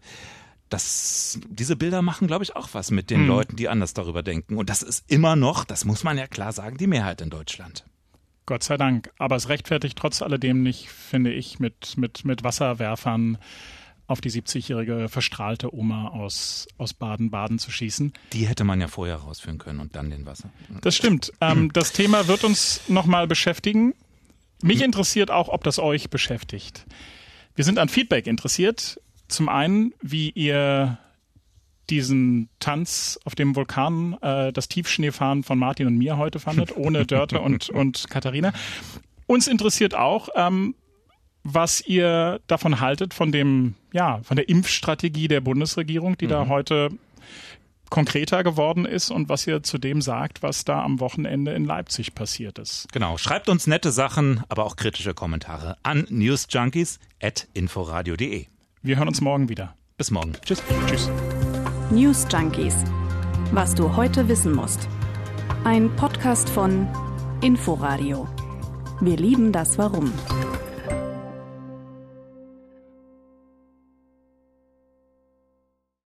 das, 0.69 1.39
diese 1.49 1.75
Bilder 1.75 2.01
machen, 2.01 2.27
glaube 2.27 2.43
ich, 2.43 2.55
auch 2.55 2.69
was 2.73 2.91
mit 2.91 3.09
den 3.09 3.21
hm. 3.21 3.27
Leuten, 3.27 3.55
die 3.55 3.69
anders 3.69 3.93
darüber 3.93 4.23
denken. 4.23 4.57
Und 4.57 4.69
das 4.69 4.81
ist 4.81 5.03
immer 5.11 5.35
noch, 5.35 5.65
das 5.65 5.85
muss 5.85 6.03
man 6.03 6.17
ja 6.17 6.27
klar 6.27 6.53
sagen, 6.53 6.77
die 6.77 6.87
Mehrheit 6.87 7.21
in 7.21 7.29
Deutschland. 7.29 7.83
Gott 8.45 8.63
sei 8.63 8.77
Dank. 8.77 9.11
Aber 9.17 9.35
es 9.35 9.49
rechtfertigt 9.49 9.97
trotz 9.97 10.21
alledem 10.21 10.63
nicht, 10.63 10.89
finde 10.89 11.31
ich, 11.31 11.59
mit, 11.59 11.97
mit, 11.97 12.25
mit 12.25 12.43
Wasserwerfern 12.43 13.37
auf 14.07 14.21
die 14.21 14.31
70-jährige 14.31 15.07
verstrahlte 15.07 15.73
Oma 15.73 16.07
aus, 16.07 16.67
aus 16.79 16.95
Baden-Baden 16.95 17.59
zu 17.59 17.69
schießen. 17.69 18.11
Die 18.33 18.47
hätte 18.47 18.63
man 18.63 18.81
ja 18.81 18.87
vorher 18.87 19.17
rausführen 19.17 19.59
können 19.59 19.79
und 19.79 19.95
dann 19.95 20.09
den 20.09 20.25
Wasser. 20.25 20.49
Das 20.81 20.95
stimmt. 20.95 21.31
Ähm, 21.41 21.71
das 21.73 21.93
Thema 21.93 22.27
wird 22.27 22.43
uns 22.43 22.81
nochmal 22.87 23.27
beschäftigen. 23.27 23.93
Mich 24.63 24.81
interessiert 24.81 25.29
auch, 25.29 25.47
ob 25.47 25.63
das 25.63 25.77
euch 25.77 26.09
beschäftigt. 26.09 26.85
Wir 27.53 27.63
sind 27.63 27.77
an 27.77 27.87
Feedback 27.87 28.25
interessiert. 28.25 28.99
Zum 29.29 29.47
einen, 29.47 29.93
wie 30.01 30.31
ihr 30.31 30.97
diesen 31.89 32.49
Tanz 32.59 33.19
auf 33.25 33.35
dem 33.35 33.55
Vulkan, 33.55 34.17
äh, 34.21 34.53
das 34.53 34.67
Tiefschneefahren 34.67 35.43
von 35.43 35.57
Martin 35.57 35.87
und 35.87 35.97
mir 35.97 36.17
heute 36.17 36.39
fandet, 36.39 36.75
ohne 36.75 37.05
Dörte 37.07 37.39
und, 37.39 37.69
und 37.69 38.09
Katharina. 38.09 38.51
Uns 39.25 39.47
interessiert 39.47 39.95
auch, 39.95 40.27
ähm, 40.35 40.75
was 41.43 41.81
ihr 41.81 42.41
davon 42.47 42.79
haltet, 42.79 43.13
von 43.13 43.31
dem, 43.31 43.75
ja, 43.93 44.21
von 44.23 44.35
der 44.35 44.49
Impfstrategie 44.49 45.27
der 45.27 45.41
Bundesregierung, 45.41 46.17
die 46.17 46.25
mhm. 46.25 46.29
da 46.29 46.47
heute 46.47 46.89
konkreter 47.89 48.43
geworden 48.43 48.85
ist 48.85 49.09
und 49.09 49.29
was 49.29 49.47
ihr 49.47 49.63
zu 49.63 49.79
dem 49.79 50.01
sagt, 50.01 50.43
was 50.43 50.65
da 50.65 50.83
am 50.83 50.99
Wochenende 50.99 51.53
in 51.53 51.65
Leipzig 51.65 52.13
passiert 52.13 52.59
ist. 52.59 52.91
Genau. 52.91 53.17
Schreibt 53.17 53.49
uns 53.49 53.65
nette 53.65 53.91
Sachen, 53.91 54.43
aber 54.47 54.65
auch 54.65 54.75
kritische 54.75 55.15
Kommentare 55.15 55.77
an 55.81 56.05
newsjunkies.inforadio.de. 56.09 58.45
Wir 58.81 58.97
hören 58.97 59.09
uns 59.09 59.19
morgen 59.19 59.49
wieder. 59.49 59.75
Bis 59.97 60.09
morgen. 60.09 60.31
Tschüss. 60.45 60.63
Tschüss. 60.87 61.09
News 61.91 62.25
Junkies. 62.31 62.75
Was 63.51 63.75
du 63.75 63.93
heute 63.97 64.29
wissen 64.29 64.53
musst. 64.55 64.87
Ein 65.65 65.93
Podcast 65.97 66.49
von 66.49 66.87
Inforadio. 67.41 68.25
Wir 69.01 69.17
lieben 69.17 69.51
das 69.51 69.77
Warum. 69.77 70.13